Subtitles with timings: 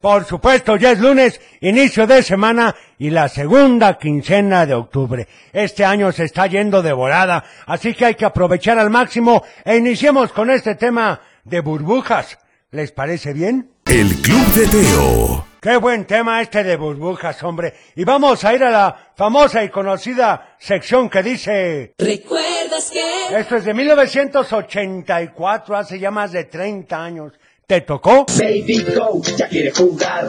[0.00, 5.26] Por supuesto, ya es lunes, inicio de semana y la segunda quincena de octubre.
[5.52, 9.76] Este año se está yendo de volada, así que hay que aprovechar al máximo e
[9.76, 12.38] iniciemos con este tema de burbujas.
[12.72, 13.70] ¿Les parece bien?
[13.86, 15.46] El Club de Teo.
[15.62, 17.74] Qué buen tema este de burbujas, hombre.
[17.96, 21.94] Y vamos a ir a la famosa y conocida sección que dice...
[21.98, 23.36] ¿Recuerdas que?
[23.36, 27.32] Esto es de 1984, hace ya más de 30 años.
[27.68, 28.26] ¿Te tocó?
[28.38, 30.28] Baby Go, ya quiere jugar.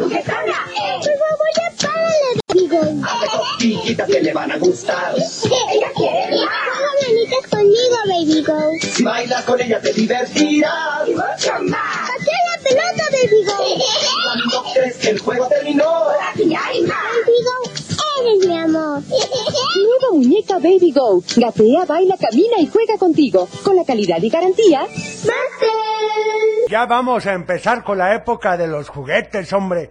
[3.60, 5.16] Chiquitas que le van a gustar.
[5.16, 6.36] Ella quiere
[7.08, 8.60] manitas conmigo, baby go.
[8.82, 11.08] Si bailas con ella te divertirás.
[11.08, 13.58] Patea la pelota, baby go.
[14.24, 16.05] Cuando crees que el juego terminó.
[16.35, 17.72] Baby go,
[18.24, 19.04] eres mi amor.
[19.77, 21.22] Nueva muñeca Baby Go.
[21.35, 23.48] Gatea, baila, camina y juega contigo.
[23.63, 24.82] Con la calidad y garantía.
[24.82, 25.87] Master.
[26.70, 29.90] Ya vamos a empezar con la época de los juguetes, hombre.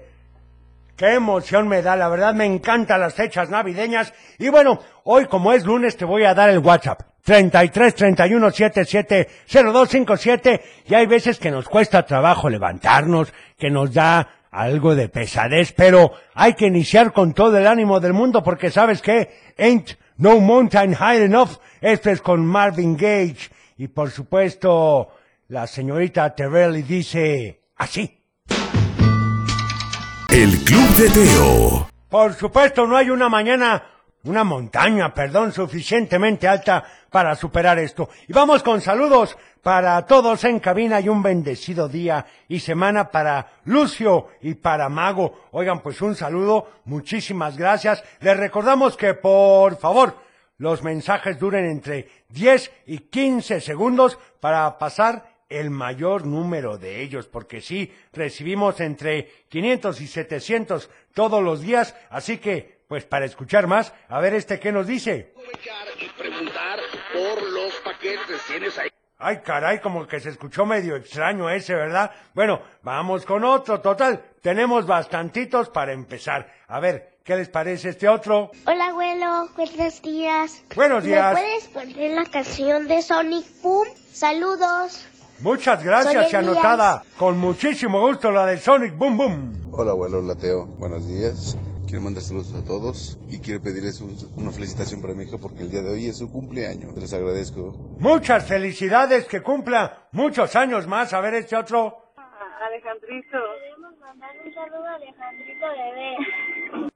[0.97, 4.13] Qué emoción me da, la verdad me encantan las fechas navideñas.
[4.39, 7.03] Y bueno, hoy como es lunes te voy a dar el WhatsApp.
[7.23, 14.29] 33 31 77 0257 y hay veces que nos cuesta trabajo levantarnos, que nos da
[14.51, 19.03] algo de pesadez, pero hay que iniciar con todo el ánimo del mundo porque sabes
[19.03, 21.59] que ain't no mountain high enough.
[21.81, 25.09] Esto es con Marvin Gage y por supuesto
[25.49, 28.23] la señorita Terrelli dice así.
[30.31, 31.89] El Club de Teo.
[32.09, 33.83] Por supuesto, no hay una mañana,
[34.25, 38.09] una montaña, perdón, suficientemente alta para superar esto.
[38.29, 43.53] Y vamos con saludos para todos en cabina y un bendecido día y semana para
[43.65, 45.47] Lucio y para Mago.
[45.53, 48.03] Oigan, pues un saludo, muchísimas gracias.
[48.21, 50.17] Les recordamos que por favor,
[50.59, 57.27] los mensajes duren entre 10 y 15 segundos para pasar el mayor número de ellos,
[57.27, 63.67] porque sí, recibimos entre 500 y 700 todos los días, así que, pues para escuchar
[63.67, 65.33] más, a ver este qué nos dice.
[65.35, 66.81] aprovechar y preguntar
[67.13, 68.41] por los paquetes.
[68.49, 68.89] Tienes ahí.
[69.19, 72.11] Ay, caray, como que se escuchó medio extraño ese, ¿verdad?
[72.35, 76.53] Bueno, vamos con otro, total, tenemos bastantitos para empezar.
[76.69, 78.51] A ver, ¿qué les parece este otro?
[78.67, 79.49] Hola, abuelo.
[79.57, 80.63] Buenos días.
[80.75, 81.35] Buenos días.
[81.35, 83.89] ¿Me puedes poner la canción de Sonic Boom?
[84.13, 85.07] Saludos.
[85.41, 89.53] Muchas gracias anotada, con muchísimo gusto la de Sonic Boom Boom.
[89.73, 91.57] Hola abuelo Lateo, buenos días.
[91.87, 95.63] Quiero mandar saludos a todos y quiero pedirles un- una felicitación para mi hijo porque
[95.63, 96.97] el día de hoy es su cumpleaños.
[96.97, 97.77] Les agradezco.
[98.01, 101.13] Muchas felicidades, que cumpla muchos años más.
[101.13, 102.13] A ver este otro.
[102.67, 103.39] Alejandrito.
[103.61, 106.91] Queremos mandar un saludo a Alejandrito Bebé.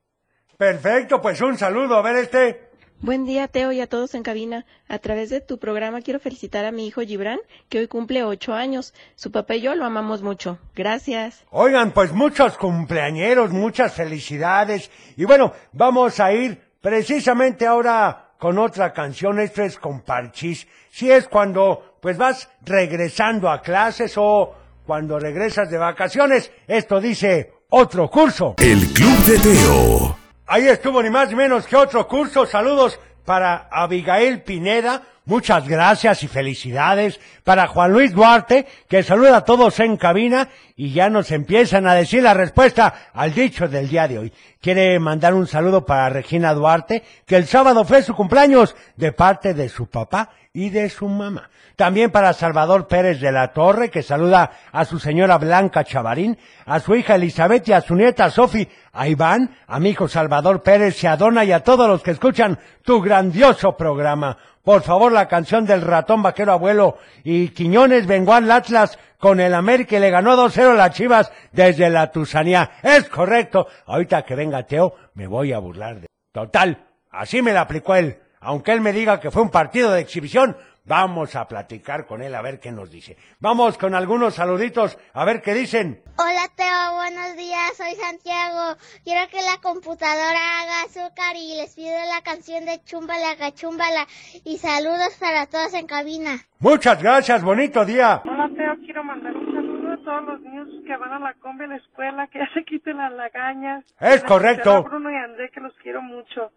[0.56, 1.96] Perfecto, pues un saludo.
[1.96, 2.69] A ver este.
[3.02, 4.66] Buen día, Teo, y a todos en cabina.
[4.86, 7.38] A través de tu programa quiero felicitar a mi hijo Gibran,
[7.70, 8.92] que hoy cumple ocho años.
[9.14, 10.58] Su papá y yo lo amamos mucho.
[10.74, 11.46] Gracias.
[11.50, 14.90] Oigan, pues muchos cumpleañeros, muchas felicidades.
[15.16, 19.40] Y bueno, vamos a ir precisamente ahora con otra canción.
[19.40, 20.68] Esto es con Parchís.
[20.90, 26.52] Si es cuando pues vas regresando a clases o cuando regresas de vacaciones.
[26.66, 28.56] Esto dice otro curso.
[28.58, 30.19] El Club de Teo.
[30.52, 32.44] Ahí estuvo ni más ni menos que otro curso.
[32.44, 35.02] Saludos para Abigail Pineda.
[35.30, 37.20] Muchas gracias y felicidades.
[37.44, 41.94] Para Juan Luis Duarte, que saluda a todos en cabina y ya nos empiezan a
[41.94, 44.32] decir la respuesta al dicho del día de hoy.
[44.60, 49.54] Quiere mandar un saludo para Regina Duarte, que el sábado fue su cumpleaños de parte
[49.54, 51.48] de su papá y de su mamá.
[51.76, 56.36] También para Salvador Pérez de la Torre, que saluda a su señora Blanca Chavarín,
[56.66, 60.62] a su hija Elizabeth y a su nieta Sofi, a Iván, a mi hijo Salvador
[60.62, 64.36] Pérez y a Donna y a todos los que escuchan tu grandioso programa.
[64.62, 69.54] Por favor, la canción del ratón vaquero abuelo y Quiñones vengó al Atlas con el
[69.54, 72.72] América y le ganó 2-0 a las Chivas desde la Tusanía.
[72.82, 73.68] Es correcto.
[73.86, 76.06] Ahorita que venga Teo, me voy a burlar de...
[76.32, 78.18] Total, así me la aplicó él.
[78.40, 80.56] Aunque él me diga que fue un partido de exhibición,
[80.90, 83.16] vamos a platicar con él a ver qué nos dice.
[83.38, 86.02] Vamos con algunos saluditos a ver qué dicen.
[86.18, 86.94] Hola, Teo.
[86.96, 87.76] Buenos días.
[87.76, 88.76] Soy Santiago.
[89.04, 94.08] Quiero que la computadora haga azúcar y les pido la canción de Chumbala, Gachumbala.
[94.44, 96.38] Y saludos para todos en cabina.
[96.58, 98.20] Muchas gracias, bonito día.
[98.24, 98.74] Hola, Teo.
[98.84, 101.76] Quiero mandar un saludo a todos los niños que van a la combi a la
[101.76, 103.84] escuela, que ya se quiten las lagañas.
[104.00, 104.72] Es correcto.
[104.72, 106.50] A Bruno y André, que los quiero mucho.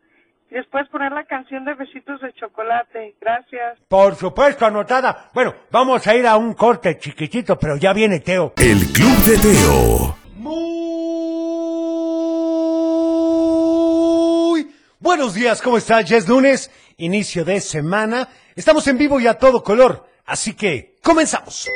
[0.52, 3.16] Y después poner la canción de Besitos de Chocolate.
[3.20, 3.80] Gracias.
[3.88, 5.32] Por supuesto, anotada.
[5.34, 8.54] Bueno, vamos a ir a un corte chiquitito, pero ya viene Teo.
[8.58, 10.16] El Club de Teo.
[10.36, 10.64] Muy
[15.00, 16.06] buenos días, ¿cómo estás?
[16.06, 18.28] Ya es lunes, inicio de semana.
[18.56, 21.68] Estamos en vivo y a todo color, así que comenzamos.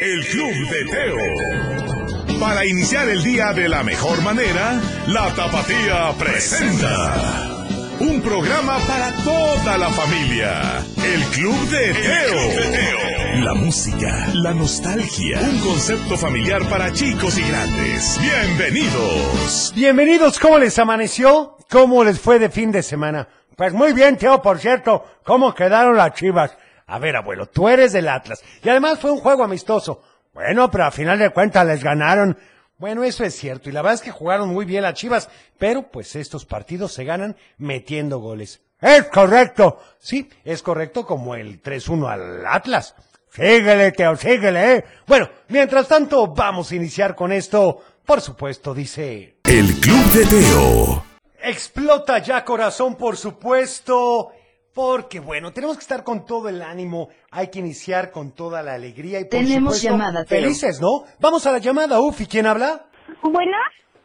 [0.00, 2.38] El Club de Teo.
[2.38, 7.61] Para iniciar el día de la mejor manera, la Tapatía presenta.
[8.02, 10.84] Un programa para toda la familia.
[10.96, 13.44] El Club de Teo.
[13.44, 15.38] La música, la nostalgia.
[15.40, 18.18] Un concepto familiar para chicos y grandes.
[18.20, 19.72] Bienvenidos.
[19.76, 21.56] Bienvenidos, ¿cómo les amaneció?
[21.70, 23.28] ¿Cómo les fue de fin de semana?
[23.56, 25.04] Pues muy bien, Teo, por cierto.
[25.22, 26.56] ¿Cómo quedaron las chivas?
[26.88, 28.42] A ver, abuelo, tú eres del Atlas.
[28.64, 30.02] Y además fue un juego amistoso.
[30.34, 32.36] Bueno, pero a final de cuentas les ganaron.
[32.82, 33.68] Bueno, eso es cierto.
[33.68, 35.28] Y la verdad es que jugaron muy bien las chivas.
[35.56, 38.60] Pero pues estos partidos se ganan metiendo goles.
[38.80, 39.78] Es correcto.
[40.00, 42.96] Sí, es correcto como el 3-1 al Atlas.
[43.30, 44.84] Síguele, Teo, síguele, ¿eh?
[45.06, 47.84] Bueno, mientras tanto, vamos a iniciar con esto.
[48.04, 49.36] Por supuesto, dice...
[49.44, 51.04] El Club de Teo.
[51.40, 54.32] Explota ya corazón, por supuesto.
[54.74, 58.72] Porque bueno, tenemos que estar con todo el ánimo, hay que iniciar con toda la
[58.74, 60.40] alegría y por Tenemos supuesto, llamada, Teo.
[60.40, 61.04] felices, ¿no?
[61.20, 62.86] Vamos a la llamada, Ufi, ¿quién habla?
[63.22, 63.56] Bueno,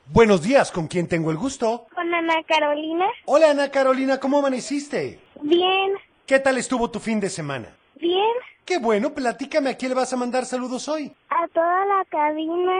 [0.09, 1.85] Buenos días, ¿con quién tengo el gusto?
[1.93, 3.05] con Ana Carolina.
[3.25, 5.19] Hola Ana Carolina, ¿cómo amaneciste?
[5.41, 5.91] Bien,
[6.25, 7.75] ¿Qué tal estuvo tu fin de semana?
[7.99, 8.31] Bien.
[8.65, 11.13] Qué bueno, platícame, ¿a quién le vas a mandar saludos hoy?
[11.29, 12.73] A toda la cabina,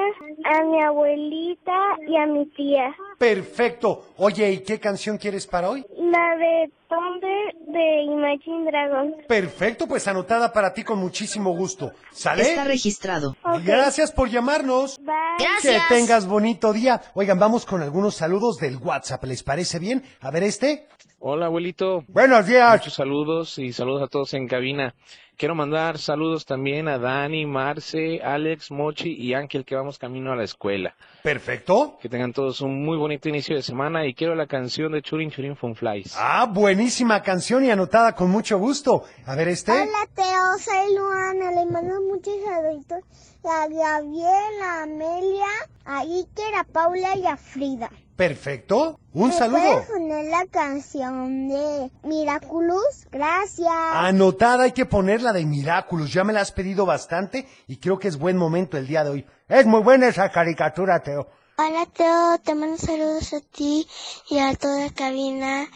[0.44, 1.72] a mi abuelita
[2.06, 2.94] y a mi tía.
[3.18, 4.04] Perfecto.
[4.18, 5.86] Oye, ¿y qué canción quieres para hoy?
[5.98, 9.16] La de Thunder de Imagine Dragon.
[9.30, 11.94] Perfecto, pues anotada para ti con muchísimo gusto.
[12.12, 12.44] ¿Sale?
[12.44, 13.38] Está registrado.
[13.64, 15.00] Gracias por llamarnos.
[15.00, 15.16] Bye.
[15.62, 17.02] Que tengas bonito día.
[17.14, 19.24] Oigan, vamos con algunos saludos del WhatsApp.
[19.24, 20.04] ¿Les parece bien?
[20.20, 20.88] A ver este.
[21.20, 22.04] Hola, abuelito.
[22.10, 22.74] Buenos días.
[22.74, 24.94] Muchos saludos y saludos a todos en cabina.
[25.36, 30.36] Quiero mandar saludos también a Dani, Marce, Alex, Mochi y Ángel que vamos camino a
[30.36, 30.96] la escuela.
[31.24, 31.98] Perfecto.
[32.00, 35.32] Que tengan todos un muy bonito inicio de semana y quiero la canción de Churin
[35.32, 36.16] Churin Funflies.
[36.18, 39.04] Ah, buenísima canción y anotada con mucho gusto.
[39.26, 39.72] A ver este.
[39.72, 43.00] Hola Teo, soy Luana, le mando muchos saluditos
[43.44, 45.48] a Gabriel, a Amelia,
[45.84, 47.90] a Iker, a Paula y a Frida.
[48.18, 49.00] Perfecto.
[49.14, 49.60] Un ¿Me saludo.
[49.62, 53.08] puedes poner la canción de Miraculous?
[53.12, 53.70] Gracias.
[53.94, 56.12] Anotada hay que ponerla de Miraculous.
[56.12, 59.12] Ya me la has pedido bastante y creo que es buen momento el día de
[59.12, 59.26] hoy.
[59.48, 61.28] Es muy buena esa caricatura, Teo.
[61.60, 63.88] Hola Teo, te mando saludos a ti
[64.30, 65.68] y a toda la cabina.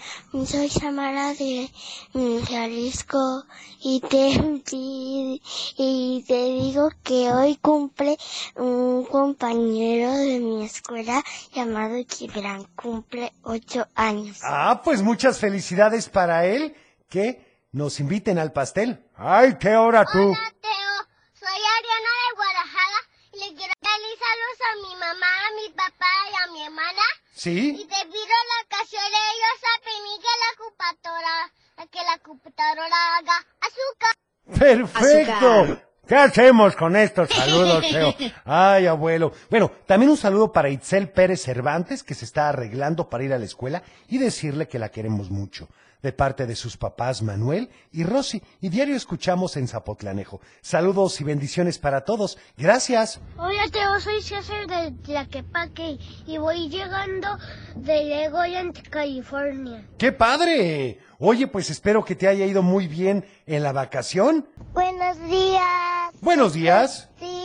[0.45, 1.71] Soy Samara de
[2.13, 3.45] mm, Jalisco
[3.79, 4.27] y te,
[4.73, 5.41] y,
[5.77, 8.15] y te digo que hoy cumple
[8.55, 14.37] un compañero de mi escuela llamado Gibran, cumple ocho años.
[14.43, 16.75] Ah, pues muchas felicidades para él.
[17.09, 19.03] Que nos inviten al pastel.
[19.15, 20.11] Ay, qué hora tú.
[20.11, 20.93] Teo,
[21.33, 22.99] soy Ariana de Guadalajara
[23.33, 23.73] y le quiero
[24.71, 27.01] a mi mamá, a mi papá y a mi hermana.
[27.33, 27.69] ¿Sí?
[27.69, 31.51] Y te pido la canción de ellos a pedir que la computadora,
[31.89, 34.13] que la computadora haga azúcar.
[34.59, 35.51] Perfecto.
[35.51, 35.91] Azúcar.
[36.07, 38.13] ¿Qué hacemos con estos saludos, Teo?
[38.45, 39.31] Ay, abuelo.
[39.49, 43.37] Bueno, también un saludo para Itzel Pérez Cervantes, que se está arreglando para ir a
[43.37, 45.69] la escuela y decirle que la queremos mucho.
[46.01, 48.41] De parte de sus papás Manuel y Rosy.
[48.59, 50.41] Y diario escuchamos en Zapotlanejo.
[50.61, 52.37] Saludos y bendiciones para todos.
[52.57, 53.19] Gracias.
[53.37, 57.27] Hola Teo, soy César de Tlaquepaque y voy llegando
[57.75, 59.87] de Legoland, California.
[59.97, 60.99] ¡Qué padre!
[61.19, 64.47] Oye, pues espero que te haya ido muy bien en la vacación.
[64.73, 66.11] Buenos días.
[66.19, 67.09] Buenos días.
[67.19, 67.40] Sí,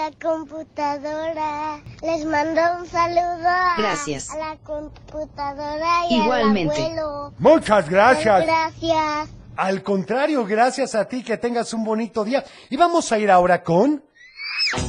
[0.00, 1.80] la computadora.
[2.02, 4.30] Les mando un saludo a, Gracias.
[4.30, 6.74] a la computadora y Igualmente.
[6.74, 7.34] al abuelo.
[7.38, 8.46] Muchas gracias.
[8.46, 9.28] Gracias.
[9.56, 12.42] Al contrario, gracias a ti, que tengas un bonito día.
[12.70, 14.02] Y vamos a ir ahora con...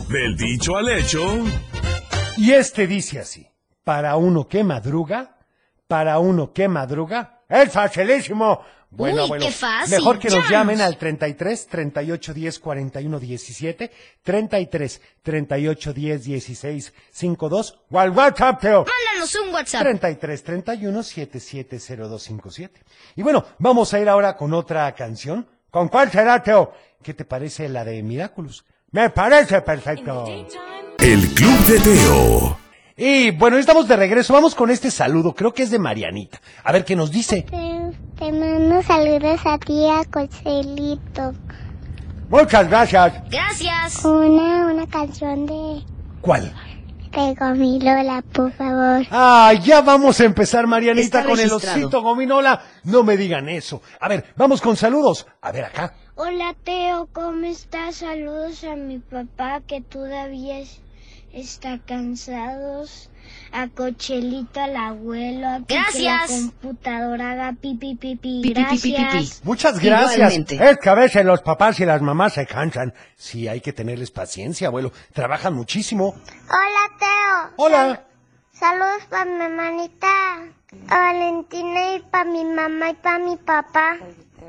[0.08, 1.20] Del dicho al hecho.
[2.38, 3.48] Y este dice así,
[3.84, 5.38] para uno que madruga,
[5.88, 8.62] para uno que madruga, es facilísimo.
[8.94, 9.96] Bueno, Uy, bueno, qué fácil.
[9.96, 17.80] mejor que nos llamen al 33 38 10 41 17, 33 38 10 16 52
[17.90, 18.86] o al WhatsApp, Teo.
[18.86, 19.82] Mándanos un WhatsApp.
[19.84, 22.82] 33 31 770257.
[23.16, 25.48] Y bueno, vamos a ir ahora con otra canción.
[25.70, 26.74] ¿Con cuál será, Teo?
[27.02, 28.66] ¿Qué te parece la de Miraculous?
[28.92, 30.26] Me parece perfecto.
[30.98, 32.58] El Club de Teo.
[32.98, 34.34] Y bueno, estamos de regreso.
[34.34, 35.34] Vamos con este saludo.
[35.34, 36.42] Creo que es de Marianita.
[36.64, 37.46] A ver qué nos dice.
[38.22, 41.34] Te, mando saludos a ti, a Concelito.
[42.30, 43.14] Muchas gracias.
[43.32, 44.06] Gracias.
[44.06, 45.82] Una, una canción de,
[46.22, 46.54] ¿Cuál?
[47.12, 49.08] de Gomilola, por favor.
[49.10, 52.62] Ah, ya vamos a empezar, Marianita, Está con el osito gominola.
[52.84, 53.82] No me digan eso.
[54.00, 55.26] A ver, vamos con saludos.
[55.42, 55.96] A ver acá.
[56.14, 57.96] Hola Teo, ¿cómo estás?
[57.96, 60.80] Saludos a mi papá que todavía es-
[61.34, 62.84] está cansado.
[63.54, 66.30] A Cochelito, al abuelo, a que Gracias.
[66.30, 68.42] la computadora haga pipi pipi.
[68.42, 68.94] Pi, pi, pi, pi, pi, pi.
[68.94, 69.42] Gracias.
[69.44, 70.16] Muchas gracias.
[70.18, 70.70] Igualmente.
[70.70, 72.94] Es que a veces los papás y las mamás se cansan.
[73.16, 74.92] Sí, hay que tenerles paciencia, abuelo.
[75.14, 76.16] Trabajan muchísimo.
[76.50, 77.54] Hola Teo.
[77.58, 78.04] Hola.
[78.54, 80.08] Saludos para mi hermanita
[80.88, 83.98] Valentina y para mi mamá y para mi papá.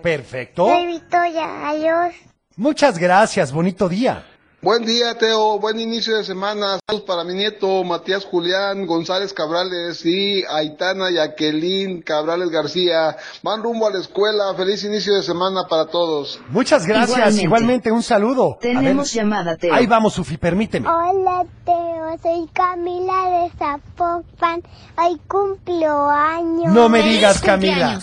[0.02, 0.66] Perfecto.
[0.66, 2.14] Soy Victoria, adiós.
[2.56, 3.52] Muchas gracias.
[3.52, 4.24] Bonito día.
[4.64, 5.58] Buen día, Teo.
[5.58, 6.78] Buen inicio de semana.
[6.86, 13.16] Saludos para mi nieto Matías Julián González Cabrales y Aitana Jacqueline Cabrales García.
[13.42, 14.54] Van rumbo a la escuela.
[14.56, 16.38] Feliz inicio de semana para todos.
[16.50, 17.10] Muchas gracias.
[17.18, 17.92] Igualmente, Igualmente.
[17.92, 18.56] un saludo.
[18.60, 19.74] Tenemos llamada, Teo.
[19.74, 20.88] Ahí vamos, Sufi, permíteme.
[20.88, 24.62] Hola Teo, soy Camila de Zapopan.
[24.96, 26.72] Hoy cumplo años.
[26.72, 27.98] No me digas, Camila.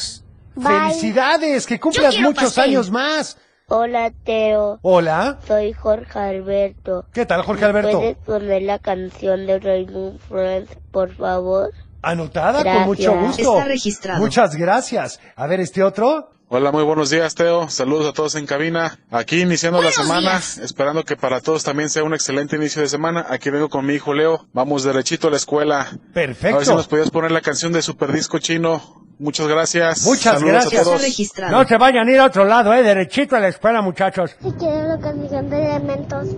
[0.62, 2.64] Felicidades, que cumplas muchos pastel.
[2.66, 3.38] años más.
[3.72, 5.38] Hola Teo, Hola.
[5.48, 7.06] soy Jorge Alberto.
[7.14, 8.00] ¿Qué tal, Jorge Alberto?
[8.00, 11.72] ¿Puedes poner la canción de Raymond Friends, por favor?
[12.02, 12.88] Anotada con Gracias.
[12.88, 13.58] mucho gusto.
[13.58, 14.20] Está registrado.
[14.22, 15.20] Muchas gracias.
[15.36, 16.32] A ver, este otro.
[16.52, 17.70] Hola, muy buenos días, Teo.
[17.70, 18.98] Saludos a todos en cabina.
[19.12, 20.58] Aquí iniciando la semana, días.
[20.58, 23.24] esperando que para todos también sea un excelente inicio de semana.
[23.30, 24.48] Aquí vengo con mi hijo Leo.
[24.52, 25.82] Vamos derechito a la escuela.
[25.82, 26.74] A ver si Perfecto.
[26.76, 28.82] nos podías poner la canción de Super Disco Chino.
[29.20, 30.04] Muchas gracias.
[30.06, 30.82] Muchas Saludos gracias.
[30.82, 31.52] a todos.
[31.52, 32.82] No se vayan a ir a otro lado, eh.
[32.82, 34.32] Derechito a la escuela, muchachos.
[34.42, 36.30] Si quiero la canción de Elementos.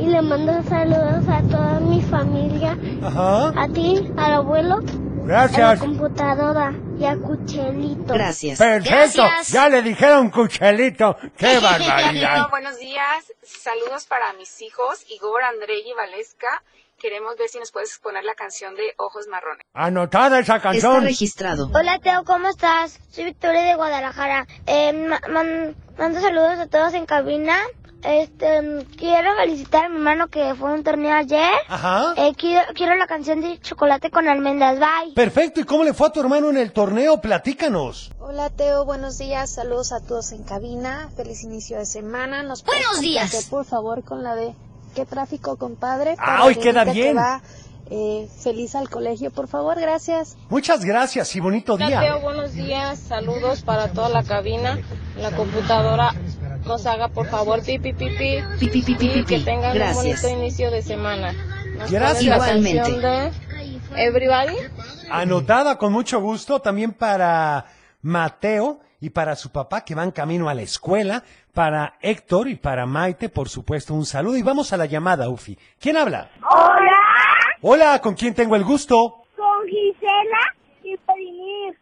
[0.00, 2.76] Y le mando saludos a toda mi familia.
[3.02, 3.48] Ajá.
[3.62, 5.80] A ti, al abuelo, a la Gracias.
[5.80, 8.14] computadora y a Cuchelito.
[8.14, 8.58] Gracias.
[8.58, 9.22] Perfecto.
[9.22, 9.48] Gracias.
[9.48, 11.16] Ya le dijeron cuchelito.
[11.36, 12.48] Qué barbaridad.
[12.50, 13.32] buenos días.
[13.42, 16.62] Saludos para mis hijos, Igor, André y Valesca.
[16.98, 19.64] Queremos ver si nos puedes poner la canción de Ojos Marrones.
[19.72, 21.02] Anotada esa Está canción.
[21.04, 21.70] registrado.
[21.74, 23.00] Hola Teo, ¿cómo estás?
[23.10, 24.46] Soy Victoria de Guadalajara.
[24.66, 27.56] Eh, ma- man- mando saludos a todos en cabina.
[28.02, 31.50] Este, quiero felicitar a mi hermano que fue a un torneo ayer.
[31.68, 32.14] Ajá.
[32.16, 34.78] Eh, quiero, quiero la canción de Chocolate con almendras.
[34.78, 35.14] Bye.
[35.14, 35.60] Perfecto.
[35.60, 37.20] ¿Y cómo le fue a tu hermano en el torneo?
[37.20, 38.12] Platícanos.
[38.18, 39.50] Hola Teo, buenos días.
[39.50, 41.10] Saludos a todos en cabina.
[41.16, 42.42] Feliz inicio de semana.
[42.42, 43.46] Nos Buenos días.
[43.50, 44.54] por favor, con la de
[44.94, 46.16] ¿Qué tráfico, compadre?
[46.18, 47.16] Ah, hoy queda que bien.
[47.16, 47.42] va,
[47.90, 49.78] eh, feliz al colegio, por favor.
[49.80, 50.36] Gracias.
[50.48, 52.16] Muchas gracias y bonito día.
[52.16, 52.98] buenos días.
[52.98, 54.78] Saludos para toda la cabina.
[55.16, 56.12] La computadora
[56.70, 58.38] nos haga, por favor, pipi, pipi.
[58.60, 59.44] Pi, pi, pi, pi, pi, pi.
[59.74, 60.22] Gracias.
[60.22, 61.32] inicio de semana.
[61.76, 62.22] Nos Gracias.
[62.22, 62.92] Igualmente.
[63.00, 63.32] de
[63.96, 64.54] Everybody.
[65.10, 67.66] Anotada con mucho gusto también para
[68.02, 72.86] Mateo y para su papá que van camino a la escuela, para Héctor y para
[72.86, 74.36] Maite, por supuesto, un saludo.
[74.36, 75.58] Y vamos a la llamada, Ufi.
[75.80, 76.30] ¿Quién habla?
[76.48, 77.00] Hola,
[77.62, 79.24] Hola, ¿con quién tengo el gusto?
[79.36, 81.76] con Gisela y Pedimir.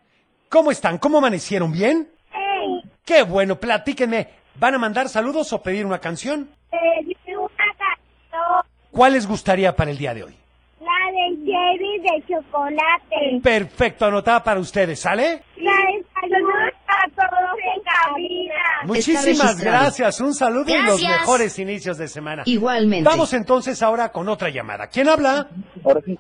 [0.49, 0.97] ¿Cómo están?
[0.97, 1.73] ¿Cómo amanecieron?
[1.73, 2.09] ¿Bien?
[2.33, 4.38] Hey, Qué bueno, platíquenme.
[4.59, 6.49] ¿Van a mandar saludos o pedir una canción?
[6.71, 7.49] pedí una
[7.79, 8.63] canción.
[8.91, 10.35] ¿Cuál les gustaría para el día de hoy?
[10.81, 13.41] La de Jerry de chocolate.
[13.43, 15.43] Perfecto, anotada para ustedes, ¿sale?
[15.57, 18.55] La de saludos a todos en cabina.
[18.85, 22.43] Muchísimas gracias, un saludo y los mejores inicios de semana.
[22.47, 23.09] Igualmente.
[23.09, 24.89] Vamos entonces ahora con otra llamada.
[24.89, 25.49] ¿Quién habla?
[25.85, 26.01] Hola.
[26.01, 26.17] Teo,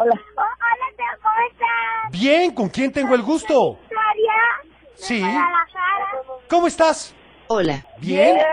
[1.22, 2.12] ¿cómo estás?
[2.12, 3.78] Bien, ¿con quién tengo el gusto?
[3.92, 4.68] María.
[4.94, 5.22] Sí.
[6.48, 7.14] ¿Cómo estás?
[7.48, 7.84] Hola.
[7.98, 8.34] Bien.
[8.34, 8.46] Bien.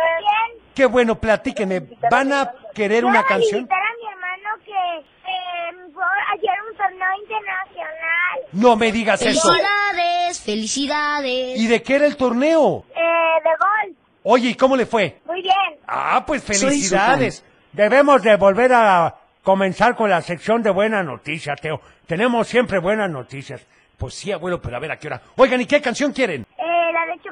[0.73, 1.81] Qué bueno, platíquenme.
[2.09, 3.67] ¿Van a querer una canción?
[3.67, 8.39] felicitar a mi hermano que eh, fue ayer un torneo internacional.
[8.51, 9.47] No me digas eso.
[9.47, 11.59] Felicidades, felicidades.
[11.59, 12.85] ¿Y de qué era el torneo?
[12.93, 13.01] Eh,
[13.43, 13.95] de gol.
[14.23, 15.19] Oye, ¿y cómo le fue?
[15.25, 15.79] Muy bien.
[15.87, 17.45] Ah, pues felicidades.
[17.71, 21.79] Debemos de volver a comenzar con la sección de buenas noticias, Teo.
[22.07, 23.61] Tenemos siempre buenas noticias.
[23.97, 25.21] Pues sí, abuelo, pero a ver a qué hora.
[25.37, 26.45] Oigan, ¿y qué canción quieren?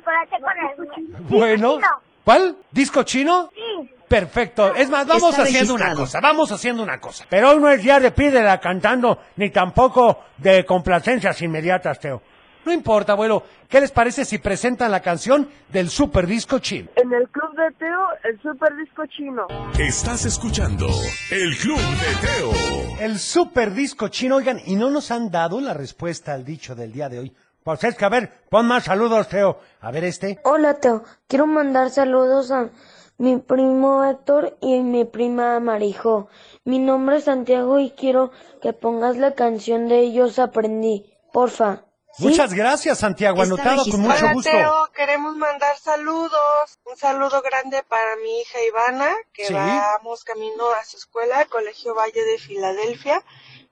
[0.05, 1.79] La de chocolate con el Bueno.
[2.23, 2.57] ¿Cuál?
[2.71, 3.49] ¿Disco chino?
[3.53, 3.89] Sí.
[4.07, 4.75] Perfecto.
[4.75, 7.25] Es más, vamos Está haciendo una cosa, vamos haciendo una cosa.
[7.29, 12.21] Pero hoy no es día de pídela cantando, ni tampoco de complacencias inmediatas, Teo.
[12.65, 13.43] No importa, abuelo.
[13.67, 16.89] ¿Qué les parece si presentan la canción del Super Disco Chino?
[16.95, 19.47] En el club de Teo, el super disco chino.
[19.77, 20.87] Estás escuchando
[21.31, 22.51] El Club de Teo.
[22.99, 26.93] El Super Disco Chino, oigan, y no nos han dado la respuesta al dicho del
[26.93, 27.33] día de hoy.
[27.63, 29.59] Pues es que, a ver, pon más saludos, Teo.
[29.81, 30.39] A ver este.
[30.43, 32.69] Hola Teo, quiero mandar saludos a
[33.17, 36.27] mi primo Héctor y mi prima Marijo.
[36.65, 41.85] Mi nombre es Santiago y quiero que pongas la canción de Ellos Aprendí, porfa.
[42.19, 43.41] Muchas gracias, Santiago.
[43.41, 44.51] Está Anotado con mucho Hola, gusto.
[44.51, 46.79] Teo, queremos mandar saludos.
[46.85, 49.53] Un saludo grande para mi hija Ivana, que Sí.
[49.53, 53.23] vamos camino a su escuela, Colegio Valle de Filadelfia.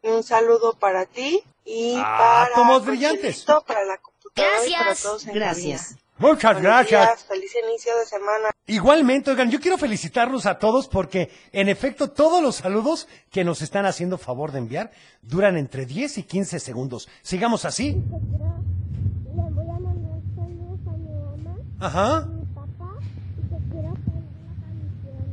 [0.04, 3.44] Un saludo para ti y Ah, para tomos brillantes.
[3.46, 5.04] Para la computadora y para Gracias.
[5.04, 5.82] todos en Gracias.
[5.82, 6.02] cabina.
[6.18, 7.02] Muchas Buenos gracias.
[7.08, 8.50] días, feliz inicio de semana.
[8.68, 13.62] Igualmente, oigan, yo quiero felicitarlos a todos porque, en efecto, todos los saludos que nos
[13.64, 14.92] están haciendo favor de enviar
[15.24, 17.10] duran entre 10 y 15 segundos.
[17.24, 17.94] Sigamos así.
[17.94, 18.00] Le
[19.50, 22.18] voy a mandar saludos a mi mamá, Ajá.
[22.18, 25.26] a mi papá y te quiero pedir la canción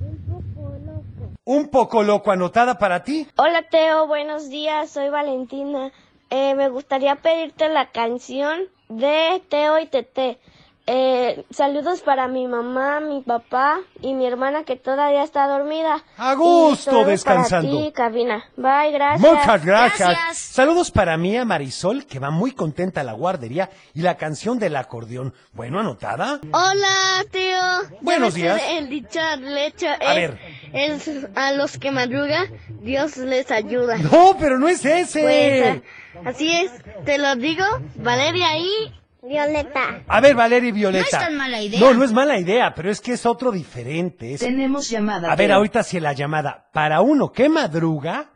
[0.00, 0.16] de Un
[0.54, 1.33] poco loco.
[1.46, 3.28] Un poco loco anotada para ti.
[3.36, 5.92] Hola Teo, buenos días, soy Valentina.
[6.30, 10.38] Eh, me gustaría pedirte la canción de Teo y Tete.
[10.86, 16.04] Eh, saludos para mi mamá, mi papá y mi hermana que todavía está dormida.
[16.18, 17.70] A gusto, descansando.
[17.72, 18.44] Para ti, cabina.
[18.56, 19.20] Bye, gracias.
[19.20, 20.08] Muchas gracias.
[20.10, 20.38] Gracias.
[20.38, 24.58] Saludos para mí a Marisol, que va muy contenta a la guardería, y la canción
[24.58, 25.32] del acordeón.
[25.54, 26.40] Bueno, anotada.
[26.52, 27.98] Hola, tío.
[28.02, 28.60] Buenos días.
[28.68, 30.38] El dicho al hecho A es, ver.
[30.74, 32.48] es a los que madrugan,
[32.82, 33.96] Dios les ayuda.
[33.96, 35.22] No, pero no es ese.
[35.22, 35.82] Pues,
[36.16, 36.70] ah, así es,
[37.06, 37.64] te lo digo,
[37.96, 38.92] Valeria y
[39.26, 40.02] Violeta.
[40.06, 41.18] A ver, Valeria y Violeta.
[41.18, 41.80] No es tan mala idea.
[41.80, 44.34] No, no es mala idea, pero es que es otro diferente.
[44.34, 45.32] es- Tenemos llamada.
[45.32, 46.66] A ver, ahorita si la llamada.
[46.72, 48.26] Para uno que madruga,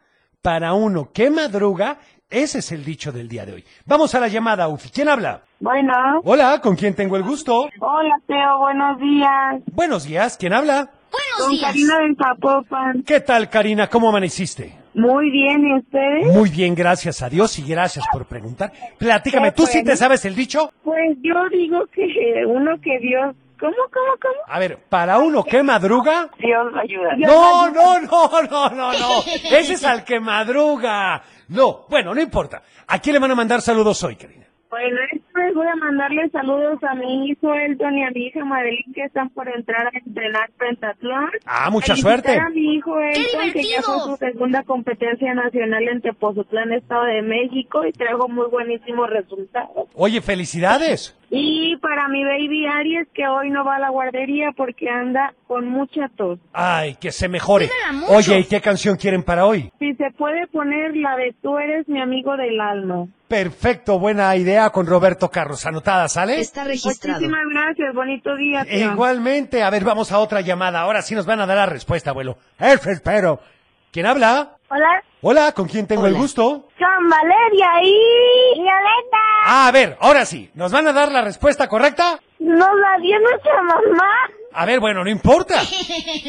[0.43, 1.99] para uno que madruga,
[2.31, 3.65] ese es el dicho del día de hoy.
[3.87, 4.91] Vamos a la llamada, Ufi.
[4.91, 5.43] ¿Quién habla?
[5.61, 5.93] Bueno,
[6.25, 7.69] Hola, ¿con quién tengo el gusto?
[7.81, 9.63] hola Teo, buenos días.
[9.73, 10.91] Buenos días, ¿quién habla?
[11.11, 11.67] Buenos Con días.
[11.73, 13.03] Karina de Zapopan.
[13.05, 13.89] ¿Qué tal, Karina?
[13.89, 14.78] ¿Cómo amaneciste?
[14.95, 16.27] Muy bien, ¿y ustedes?
[16.35, 18.73] Muy bien, gracias a Dios y gracias por preguntar.
[18.99, 20.73] Platícame, ¿tú sí te sabes el dicho?
[20.83, 23.35] Pues yo digo que uno que Dios...
[23.61, 24.35] ¿Cómo, cómo, cómo?
[24.47, 26.31] A ver, para uno que madruga.
[26.39, 27.17] Dios lo ayuda.
[27.17, 29.21] No, no, no, no, no, no.
[29.51, 31.21] Ese es al que madruga.
[31.49, 32.63] No, bueno, no importa.
[32.87, 34.47] ¿A quién le van a mandar saludos hoy, Karina?
[34.71, 34.97] Bueno,
[35.39, 39.05] pues voy a mandarle saludos a mi hijo Elton y a mi hija Madeline que
[39.05, 41.31] están por entrar a entrenar pentatlón.
[41.47, 42.41] Ah, mucha Felicitar suerte.
[42.41, 47.23] a mi hijo Elton que ya fue su segunda competencia nacional en Tepozotlán, Estado de
[47.23, 49.89] México y trajo muy buenísimos resultados.
[49.95, 51.17] Oye, felicidades.
[51.31, 55.69] Y para mi baby Aries que hoy no va a la guardería porque anda con
[55.69, 56.39] mucha tos.
[56.53, 57.69] Ay, que se mejore.
[58.09, 59.71] Oye, ¿y qué canción quieren para hoy?
[59.79, 63.07] Si se puede poner la de tú eres mi amigo del alma.
[63.29, 65.67] Perfecto, buena idea con Roberto Carlos.
[65.67, 66.41] Anotada, ¿sale?
[66.41, 67.21] Está registrado.
[67.21, 68.65] Muchísimas gracias, bonito día.
[68.65, 68.93] tío.
[68.93, 70.81] Igualmente, a ver, vamos a otra llamada.
[70.81, 72.39] Ahora sí nos van a dar la respuesta, abuelo.
[72.59, 73.41] Eso espero.
[73.93, 74.57] ¿Quién habla?
[74.71, 76.69] Hola, Hola, ¿con quién tengo el gusto?
[76.79, 79.19] son Valeria y Violeta.
[79.47, 80.49] Ah, a ver, ahora sí.
[80.55, 82.21] ¿Nos van a dar la respuesta correcta?
[82.39, 84.13] Nos la dio nuestra mamá.
[84.53, 85.61] A ver, bueno, no importa.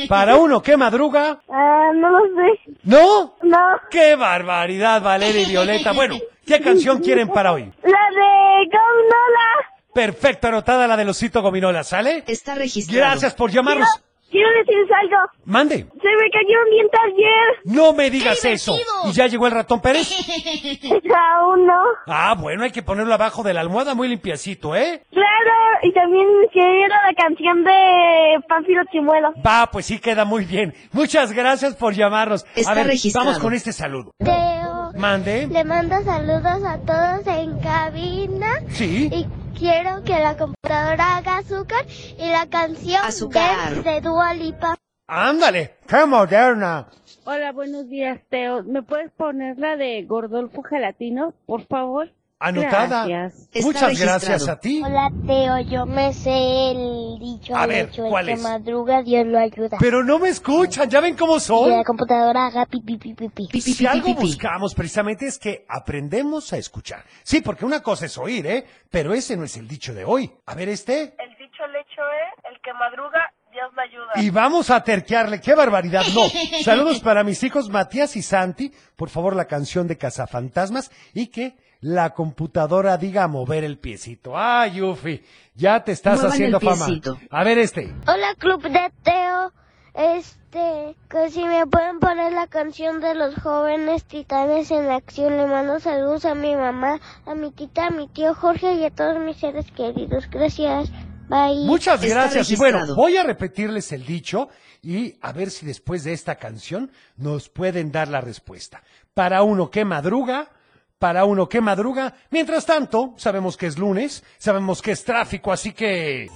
[0.07, 1.39] Para uno que madruga.
[1.49, 2.77] Ah, no lo sé.
[2.83, 3.35] ¿No?
[3.43, 3.57] No.
[3.91, 5.91] ¡Qué barbaridad, Valeria y Violeta!
[5.91, 7.71] Bueno, ¿qué canción quieren para hoy?
[7.83, 9.69] La de Gomnola.
[9.93, 12.23] Perfecto, anotada la del osito gominola, ¿sale?
[12.27, 12.99] Está registrado.
[12.99, 13.87] Gracias por llamarnos.
[14.31, 15.17] Quiero decirles algo.
[15.45, 15.77] Mande.
[15.77, 17.75] Se me cayó un diente ayer.
[17.77, 18.75] No me digas ¡Qué eso.
[19.05, 20.09] ¿Y ya llegó el ratón Pérez?
[20.91, 21.81] Aún no.
[22.07, 25.03] Ah, bueno, hay que ponerlo abajo de la almohada muy limpiecito, ¿eh?
[25.11, 29.33] Claro, y también quiero la canción de Pánfilo Chimuelo.
[29.45, 30.73] Va, pues sí queda muy bien.
[30.91, 32.45] Muchas gracias por llamarnos.
[32.55, 33.27] Está a ver, registrado.
[33.27, 34.13] vamos con este saludo.
[34.17, 35.47] Teo, Mande.
[35.47, 38.47] le mando saludos a todos en cabina.
[38.69, 39.09] Sí.
[39.11, 39.27] Y
[39.59, 41.85] quiero que la computadora haga azúcar
[42.17, 43.83] y la canción Azúcar.
[43.83, 44.75] De Dua Lipa.
[45.07, 46.87] Ándale, qué moderna.
[47.25, 48.63] Hola, buenos días, Teo.
[48.63, 52.11] ¿Me puedes poner la de Gordolfo Gelatino, por favor?
[52.41, 53.05] Anotada.
[53.05, 53.49] Gracias.
[53.65, 54.81] Muchas gracias a ti.
[54.85, 58.41] Hola Teo, yo me sé el dicho A ver, hecho, el ¿cuál que es?
[58.41, 59.77] madruga Dios lo ayuda.
[59.79, 61.69] Pero no me escuchan, ¿ya ven cómo Y son?
[61.69, 63.47] la computadora haga pi pi pi pi pi.
[63.47, 64.21] Pi, pi, Si pi, algo pi, pi.
[64.21, 67.03] buscamos precisamente es que aprendemos a escuchar.
[67.23, 68.65] Sí, porque una cosa es oír, ¿eh?
[68.89, 70.31] Pero ese no es el dicho de hoy.
[70.45, 71.01] A ver este.
[71.17, 74.11] El dicho al hecho es, el que madruga, Dios lo ayuda.
[74.15, 76.21] Y vamos a terquearle, qué barbaridad, no.
[76.63, 81.57] Saludos para mis hijos Matías y Santi, por favor la canción de Cazafantasmas y que
[81.81, 84.37] la computadora diga mover el piecito.
[84.37, 85.23] Ay, Ufi,
[85.55, 86.85] ya te estás Muevan haciendo el fama.
[86.85, 87.17] piecito.
[87.29, 87.93] A ver este.
[88.07, 89.53] Hola Club de Teo,
[89.93, 95.45] este, que si me pueden poner la canción de los jóvenes titanes en acción, le
[95.45, 99.17] mando saludos a mi mamá, a mi tita, a mi tío Jorge y a todos
[99.19, 100.29] mis seres queridos.
[100.29, 100.91] Gracias.
[101.29, 101.65] Bye.
[101.65, 102.49] Muchas gracias.
[102.49, 104.49] Y bueno, voy a repetirles el dicho
[104.81, 108.81] y a ver si después de esta canción nos pueden dar la respuesta.
[109.13, 110.49] Para uno que madruga,
[110.99, 112.13] para uno que madruga.
[112.29, 116.27] Mientras tanto, sabemos que es lunes, sabemos que es tráfico, así que...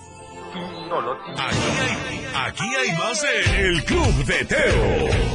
[1.36, 5.34] Aquí hay, aquí hay más de El Club de Teo.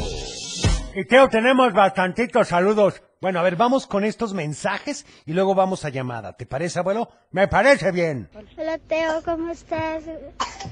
[0.94, 5.84] Y Teo, tenemos bastantitos saludos Bueno, a ver, vamos con estos mensajes y luego vamos
[5.84, 6.32] a llamada.
[6.32, 7.10] ¿Te parece, abuelo?
[7.30, 8.28] Me parece bien.
[8.56, 10.04] Hola Teo, ¿cómo estás?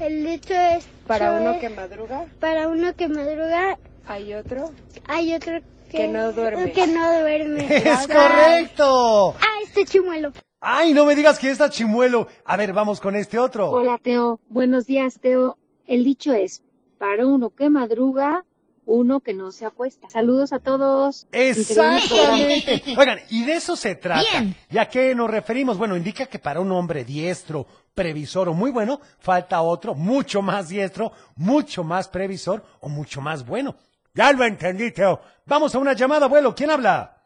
[0.00, 0.86] El dicho es...
[1.06, 2.24] Para uno que madruga.
[2.40, 4.70] Para uno que madruga Hay otro
[5.08, 5.60] hay otro
[5.90, 6.72] que, Que no duerme.
[6.72, 7.66] Que no duerme.
[7.70, 9.35] ¡Es correcto!
[9.40, 10.33] Ah, este chimuelo.
[10.61, 12.29] Ay, no me digas que está chimuelo.
[12.44, 13.70] A ver, vamos con este otro.
[13.70, 15.59] Hola Teo, buenos días Teo.
[15.87, 16.62] El dicho es,
[16.99, 18.44] para uno que madruga,
[18.87, 20.09] uno que no se acuesta.
[20.09, 21.27] Saludos a todos.
[21.31, 22.83] Exactamente.
[22.96, 24.22] Oigan, y de eso se trata.
[24.22, 24.57] Bien.
[24.70, 25.77] ¿Ya que nos referimos?
[25.77, 30.68] Bueno, indica que para un hombre diestro, previsor o muy bueno, falta otro mucho más
[30.68, 33.77] diestro, mucho más previsor o mucho más bueno.
[34.16, 35.20] Ya lo entendí, Teo.
[35.44, 36.55] Vamos a una llamada, abuelo.
[36.55, 37.18] ¿Quién habla?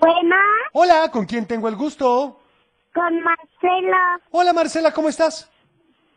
[0.00, 0.36] Buena,
[0.72, 2.40] Hola, ¿con quién tengo el gusto?
[2.94, 4.20] con Marcela.
[4.30, 5.50] Hola, Marcela, ¿cómo estás?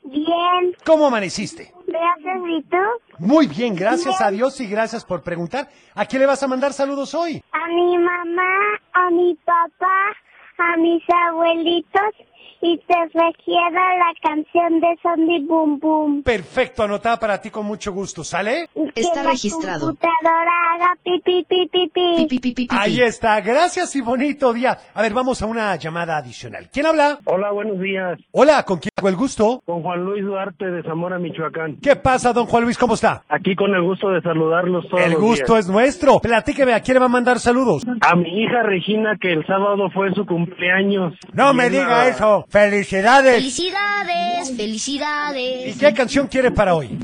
[0.04, 1.74] Bien, ¿Cómo amaneciste?
[1.88, 2.78] gracias, ¿y tú?
[3.18, 5.68] Muy bien, gracias a Dios y gracias por preguntar.
[5.96, 7.44] ¿A quién le vas a mandar saludos hoy?
[7.52, 10.16] A mi mamá, a mi papá,
[10.60, 12.14] a mis abuelitos
[12.62, 16.24] y te requiero la canción de Zombie Boom Boom.
[16.24, 18.68] Perfecto, anotada para ti con mucho gusto, ¿sale?
[18.96, 19.88] Está que la registrado.
[19.88, 22.16] computadora haga pi pi pi pi pi.
[22.18, 22.76] Pi, pi, pi, pi, pi.
[22.78, 24.78] Ahí está, gracias y bonito día.
[24.94, 26.70] A ver, vamos a una llamada adicional.
[26.72, 27.20] ¿Quién habla?
[27.26, 28.20] Hola, buenos días.
[28.32, 29.62] Hola, ¿con quién el gusto?
[29.66, 31.78] Con Juan Luis Duarte de Zamora, Michoacán.
[31.84, 32.80] ¿Qué pasa, don Juan Luis?
[32.80, 33.22] ¿Cómo está?
[33.30, 35.66] Aquí con el gusto de saludarlos todos El los gusto días.
[35.66, 36.20] es nuestro.
[36.20, 37.84] Platíqueme, ¿a quién le va a mandar saludos?
[38.02, 41.14] A mi hija Regina, que el sábado fue su cumpleaños.
[41.34, 42.46] No Y me diga eso.
[42.50, 43.36] ¡Felicidades!
[43.36, 45.78] Felicidades, ¿Y felicidades.
[45.80, 46.98] qué canción quiere para hoy?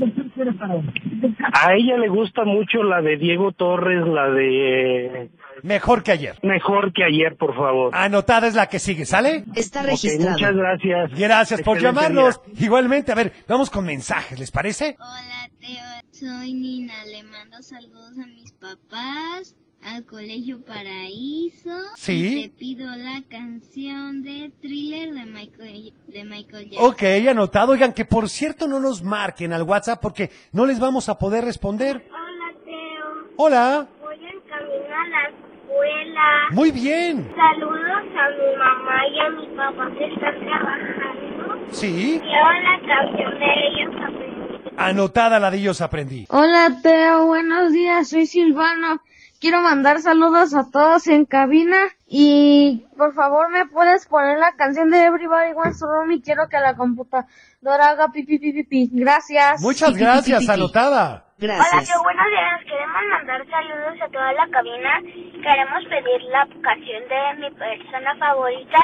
[1.52, 5.30] A ella le gusta mucho la de Diego Torres, la de
[5.62, 6.36] Mejor que ayer.
[6.42, 7.90] Mejor que ayer, por favor.
[7.94, 9.44] Anotada es la que sigue, ¿sale?
[9.54, 10.30] Está Ok, registrado.
[10.32, 11.18] muchas gracias.
[11.18, 12.40] Gracias por Excelente llamarnos.
[12.46, 12.66] día.
[12.66, 14.96] Igualmente, a ver, vamos con mensajes, ¿les parece?
[14.98, 21.70] Hola Teo, soy Nina, le mando saludos a mis papás, al Colegio Paraíso.
[21.96, 22.38] Sí.
[22.38, 26.90] Y te pido la canción de Thriller de Michael, de Michael Jackson.
[26.90, 27.72] Ok, anotado.
[27.72, 31.44] Oigan, que por cierto no nos marquen al WhatsApp porque no les vamos a poder
[31.44, 32.08] responder.
[32.10, 33.86] Hola Teo, Hola.
[34.02, 36.22] voy en camino a la escuela.
[36.52, 37.30] Muy bien.
[37.36, 41.66] Saludos a mi mamá y a mi papá que están trabajando.
[41.72, 42.20] Sí.
[42.22, 44.34] Quiero la canción de ellos también.
[44.76, 46.26] Anotada la de ellos aprendí.
[46.30, 49.00] Hola Teo, buenos días, soy Silvano.
[49.44, 51.76] Quiero mandar saludos a todos en cabina
[52.08, 56.22] y por favor me puedes poner la canción de Everybody Wants to Roll Me.
[56.22, 58.88] Quiero que la computadora haga pipi pipi pipi.
[58.94, 59.60] Gracias.
[59.60, 60.52] Muchas Pi, pi, pi, gracias, pi, pi.
[60.54, 61.26] anotada.
[61.36, 61.90] Hola, Gracias.
[61.92, 62.60] qué buenos días.
[62.64, 65.00] Queremos mandar saludos a toda la cabina.
[65.02, 68.78] Queremos pedir la canción de mi persona favorita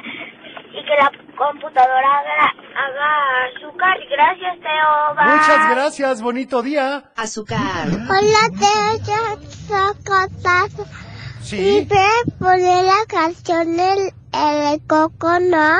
[0.72, 3.11] y que la computadora haga, haga
[3.56, 3.96] azúcar.
[4.11, 5.14] Gracias, Teo.
[5.16, 5.37] Bye.
[5.37, 7.04] Muchas gracias, bonito día.
[7.16, 7.88] Azúcar.
[7.88, 8.98] Hola, Teo.
[9.06, 10.87] Yo soy Cotazo.
[11.42, 11.87] Sí.
[11.88, 15.78] puedes poner la canción del el coco, no?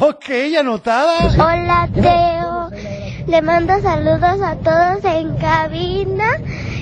[0.00, 1.18] Ok, anotada.
[1.34, 2.70] Hola, Teo.
[3.26, 6.38] Le mando saludos a todos en cabina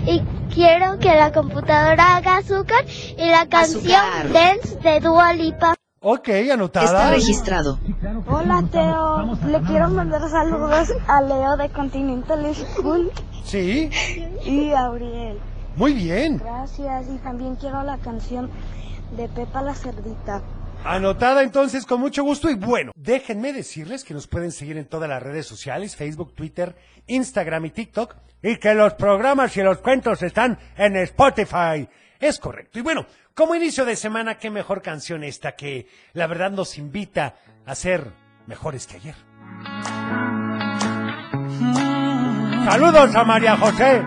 [0.06, 0.22] y
[0.54, 4.32] quiero que la computadora haga azúcar y la canción Azúcar.
[4.32, 5.77] Dance de Dua Lipa.
[6.00, 7.10] Ok, Está anotada.
[7.10, 7.78] registrado.
[8.28, 13.10] Hola Teo, le quiero mandar saludos a Leo de Continental School
[13.44, 13.90] Sí.
[14.44, 15.38] y a Auriel.
[15.74, 16.38] Muy bien.
[16.38, 18.48] Gracias y también quiero la canción
[19.16, 20.40] de Pepa la Cerdita.
[20.84, 25.08] Anotada entonces con mucho gusto y bueno, déjenme decirles que nos pueden seguir en todas
[25.08, 26.76] las redes sociales, Facebook, Twitter,
[27.08, 31.88] Instagram y TikTok y que los programas y los cuentos están en Spotify.
[32.20, 32.78] Es correcto.
[32.78, 37.36] Y bueno, como inicio de semana, qué mejor canción esta que la verdad nos invita
[37.64, 38.12] a ser
[38.46, 39.14] mejores que ayer.
[42.64, 44.02] Saludos a María José.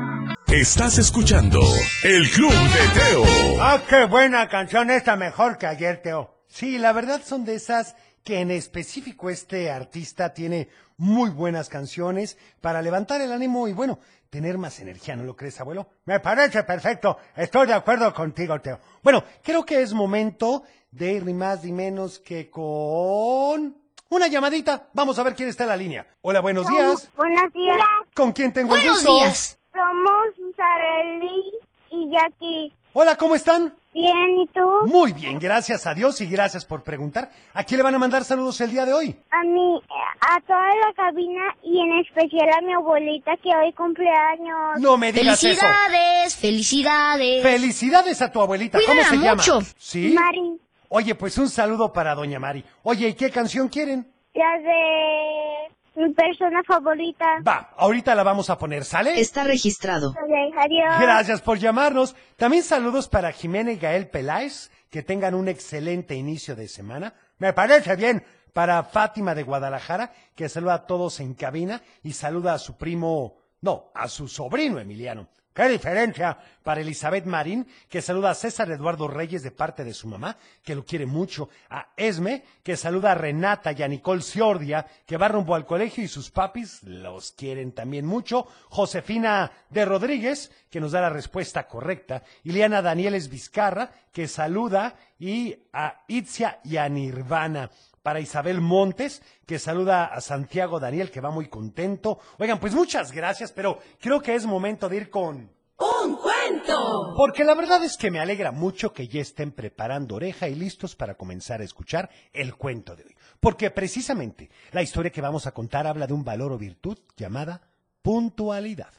[0.47, 1.61] Estás escuchando
[2.03, 3.23] El Club de Teo.
[3.61, 6.43] Ah, qué buena canción esta, mejor que ayer, Teo.
[6.47, 7.95] Sí, la verdad son de esas
[8.25, 13.99] que en específico este artista tiene muy buenas canciones para levantar el ánimo y bueno,
[14.31, 15.87] tener más energía, ¿no lo crees, abuelo?
[16.05, 18.79] Me parece perfecto, estoy de acuerdo contigo, Teo.
[19.03, 23.75] Bueno, creo que es momento de ir ni más ni menos que con
[24.09, 24.87] una llamadita.
[24.93, 26.07] Vamos a ver quién está en la línea.
[26.21, 27.11] Hola, buenos días.
[27.17, 27.77] Buenos días.
[28.15, 29.13] ¿Con quién tengo el Buenos gusto?
[29.15, 29.59] días.
[29.73, 31.51] Somos Sareli
[31.91, 32.73] y Jackie.
[32.93, 33.73] Hola, ¿cómo están?
[33.93, 34.87] Bien, ¿y tú?
[34.87, 37.29] Muy bien, gracias a Dios y gracias por preguntar.
[37.53, 39.15] ¿A quién le van a mandar saludos el día de hoy?
[39.31, 39.81] A mí,
[40.21, 44.79] a toda la cabina y en especial a mi abuelita que hoy cumpleaños.
[44.79, 45.59] No me digas eso.
[45.59, 47.43] Felicidades, felicidades.
[47.43, 48.79] Felicidades a tu abuelita.
[48.85, 49.35] ¿Cómo se llama?
[49.35, 49.59] mucho.
[49.77, 50.13] ¿Sí?
[50.13, 50.57] Mari,
[50.93, 52.63] Oye, pues un saludo para doña Mari.
[52.83, 54.11] Oye, ¿y qué canción quieren?
[54.33, 55.60] la de
[55.95, 57.25] Mi persona favorita.
[57.45, 59.19] Va, ahorita la vamos a poner, ¿sale?
[59.19, 60.11] Está registrado.
[60.11, 61.01] Ok, adiós.
[61.01, 62.15] Gracias por llamarnos.
[62.37, 67.13] También saludos para Jimena y Gael Peláez, que tengan un excelente inicio de semana.
[67.39, 68.23] Me parece bien.
[68.53, 73.37] Para Fátima de Guadalajara, que saluda a todos en cabina y saluda a su primo,
[73.61, 75.29] no, a su sobrino Emiliano.
[75.53, 76.37] ¡Qué diferencia!
[76.63, 80.75] Para Elizabeth Marín, que saluda a César Eduardo Reyes de parte de su mamá, que
[80.75, 81.49] lo quiere mucho.
[81.69, 86.03] A Esme, que saluda a Renata y a Nicole Ciordia, que va rumbo al colegio
[86.03, 88.47] y sus papis los quieren también mucho.
[88.69, 92.23] Josefina de Rodríguez, que nos da la respuesta correcta.
[92.43, 97.71] Ileana Danieles Vizcarra, que saluda y a Itzia y a Nirvana
[98.03, 102.19] para Isabel Montes, que saluda a Santiago Daniel, que va muy contento.
[102.39, 105.51] Oigan, pues muchas gracias, pero creo que es momento de ir con...
[105.77, 107.13] ¡Un cuento!
[107.17, 110.95] Porque la verdad es que me alegra mucho que ya estén preparando oreja y listos
[110.95, 113.15] para comenzar a escuchar el cuento de hoy.
[113.39, 117.61] Porque precisamente la historia que vamos a contar habla de un valor o virtud llamada
[118.03, 118.93] puntualidad.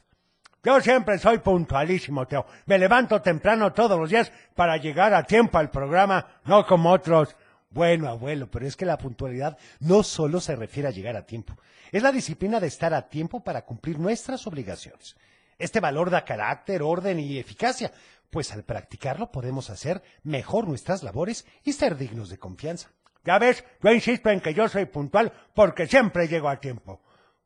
[0.64, 2.46] Yo siempre soy puntualísimo, Teo.
[2.66, 7.34] Me levanto temprano todos los días para llegar a tiempo al programa, no como otros.
[7.72, 11.56] Bueno, abuelo, pero es que la puntualidad no solo se refiere a llegar a tiempo,
[11.90, 15.16] es la disciplina de estar a tiempo para cumplir nuestras obligaciones.
[15.58, 17.92] Este valor da carácter, orden y eficacia,
[18.30, 22.90] pues al practicarlo podemos hacer mejor nuestras labores y ser dignos de confianza.
[23.24, 27.00] Ya ves, yo insisto en que yo soy puntual porque siempre llego a tiempo.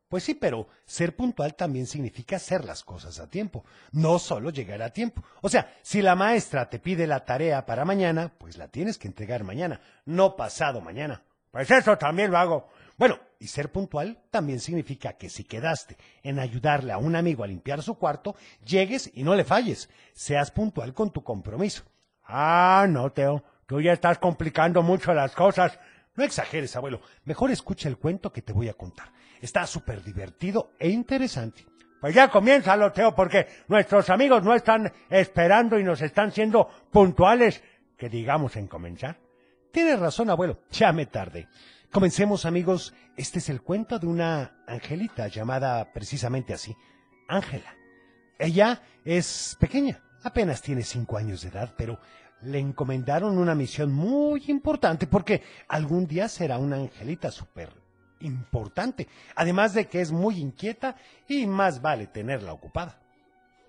[0.07, 4.81] Pues sí, pero ser puntual también significa hacer las cosas a tiempo, no solo llegar
[4.81, 5.21] a tiempo.
[5.41, 9.09] O sea, si la maestra te pide la tarea para mañana, pues la tienes que
[9.09, 11.23] entregar mañana, no pasado mañana.
[11.51, 12.69] Pues eso también lo hago.
[12.97, 17.47] Bueno, y ser puntual también significa que si quedaste en ayudarle a un amigo a
[17.47, 19.89] limpiar su cuarto, llegues y no le falles.
[20.13, 21.83] Seas puntual con tu compromiso.
[22.23, 25.77] Ah, no, Teo, tú ya estás complicando mucho las cosas.
[26.17, 27.01] No exageres, abuelo.
[27.25, 29.13] Mejor escucha el cuento que te voy a contar.
[29.39, 31.63] Está súper divertido e interesante.
[32.01, 37.63] Pues ya comiénzalo, Teo, porque nuestros amigos no están esperando y nos están siendo puntuales,
[37.95, 39.19] que digamos en comenzar.
[39.71, 40.59] Tienes razón, abuelo.
[40.71, 41.47] Ya me tardé.
[41.91, 42.95] Comencemos, amigos.
[43.15, 46.75] Este es el cuento de una angelita llamada precisamente así,
[47.27, 47.75] Ángela.
[48.39, 51.99] Ella es pequeña, apenas tiene cinco años de edad, pero
[52.41, 57.69] le encomendaron una misión muy importante porque algún día será una angelita súper
[58.19, 60.95] importante, además de que es muy inquieta
[61.27, 62.99] y más vale tenerla ocupada.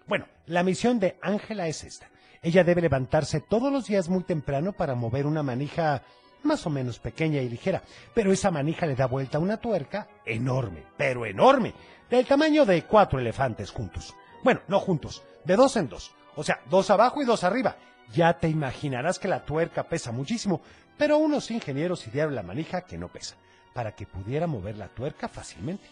[0.06, 2.08] Bueno, la misión de Ángela es esta.
[2.40, 6.02] Ella debe levantarse todos los días muy temprano para mover una manija
[6.44, 7.82] más o menos pequeña y ligera,
[8.14, 11.74] pero esa manija le da vuelta una tuerca enorme, pero enorme,
[12.08, 14.14] del tamaño de cuatro elefantes juntos.
[14.44, 17.76] Bueno, no juntos, de dos en dos, o sea, dos abajo y dos arriba.
[18.12, 20.60] Ya te imaginarás que la tuerca pesa muchísimo,
[20.96, 23.36] pero unos ingenieros idearon la manija que no pesa,
[23.74, 25.88] para que pudiera mover la tuerca fácilmente.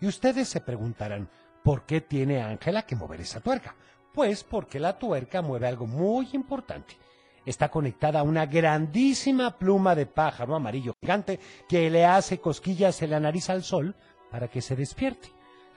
[0.00, 1.28] Y ustedes se preguntarán,
[1.62, 3.74] ¿por qué tiene Ángela que mover esa tuerca?
[4.12, 6.96] Pues porque la tuerca mueve algo muy importante.
[7.44, 13.10] Está conectada a una grandísima pluma de pájaro amarillo gigante que le hace cosquillas en
[13.10, 13.96] la nariz al sol
[14.30, 15.28] para que se despierte.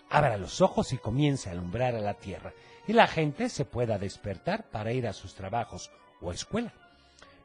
[0.10, 2.54] Abra los ojos y comience a alumbrar a la tierra,
[2.88, 6.74] y la gente se pueda despertar para ir a sus trabajos o escuela.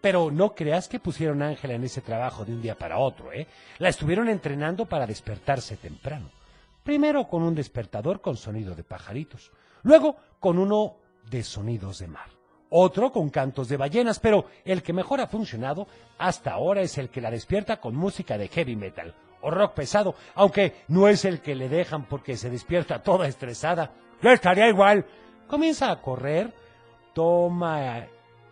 [0.01, 3.33] Pero no creas que pusieron a Ángela en ese trabajo de un día para otro,
[3.33, 3.47] ¿eh?
[3.79, 6.31] La estuvieron entrenando para despertarse temprano.
[6.83, 10.97] Primero con un despertador con sonido de pajaritos, luego con uno
[11.31, 12.31] de sonidos de mar,
[12.71, 15.87] otro con cantos de ballenas, pero el que mejor ha funcionado
[16.19, 20.15] hasta ahora es el que la despierta con música de heavy metal o rock pesado,
[20.35, 23.93] aunque no es el que le dejan porque se despierta toda estresada.
[24.23, 25.05] Yo estaría igual.
[25.51, 26.55] Comienza a correr,
[27.13, 28.07] toma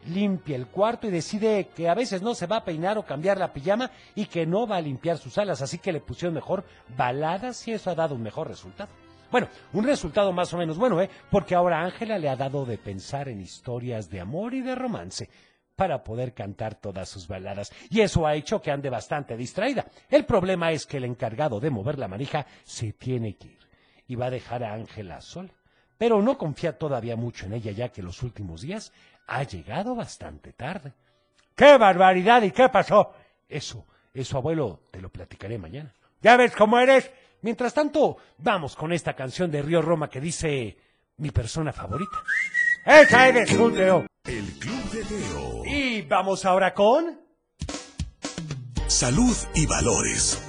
[0.07, 3.39] limpia el cuarto y decide que a veces no se va a peinar o cambiar
[3.39, 6.65] la pijama y que no va a limpiar sus alas, así que le pusieron mejor
[6.97, 8.91] baladas y eso ha dado un mejor resultado.
[9.31, 11.09] Bueno, un resultado más o menos bueno, ¿eh?
[11.31, 15.31] Porque ahora Ángela le ha dado de pensar en historias de amor y de romance
[15.77, 17.71] para poder cantar todas sus baladas.
[17.91, 19.87] Y eso ha hecho que ande bastante distraída.
[20.11, 23.69] El problema es que el encargado de mover la manija se tiene que ir
[24.09, 25.58] y va a dejar a Ángela sola.
[25.99, 28.93] Pero no confía todavía mucho en ella ya que los últimos días
[29.27, 30.93] ha llegado bastante tarde.
[31.55, 32.43] ¡Qué barbaridad!
[32.43, 33.13] ¿Y qué pasó?
[33.49, 33.85] Eso,
[34.15, 35.93] eso, abuelo, te lo platicaré mañana.
[36.23, 37.11] ¿Ya ves cómo eres?
[37.43, 40.77] Mientras tanto, vamos con esta canción de Río Roma que dice
[41.17, 42.19] mi persona favorita.
[42.85, 44.07] ¡Esa eres tú, Teo!
[44.25, 45.65] El Club de Teo.
[45.67, 47.21] Y vamos ahora con...
[48.87, 50.43] Salud y valores.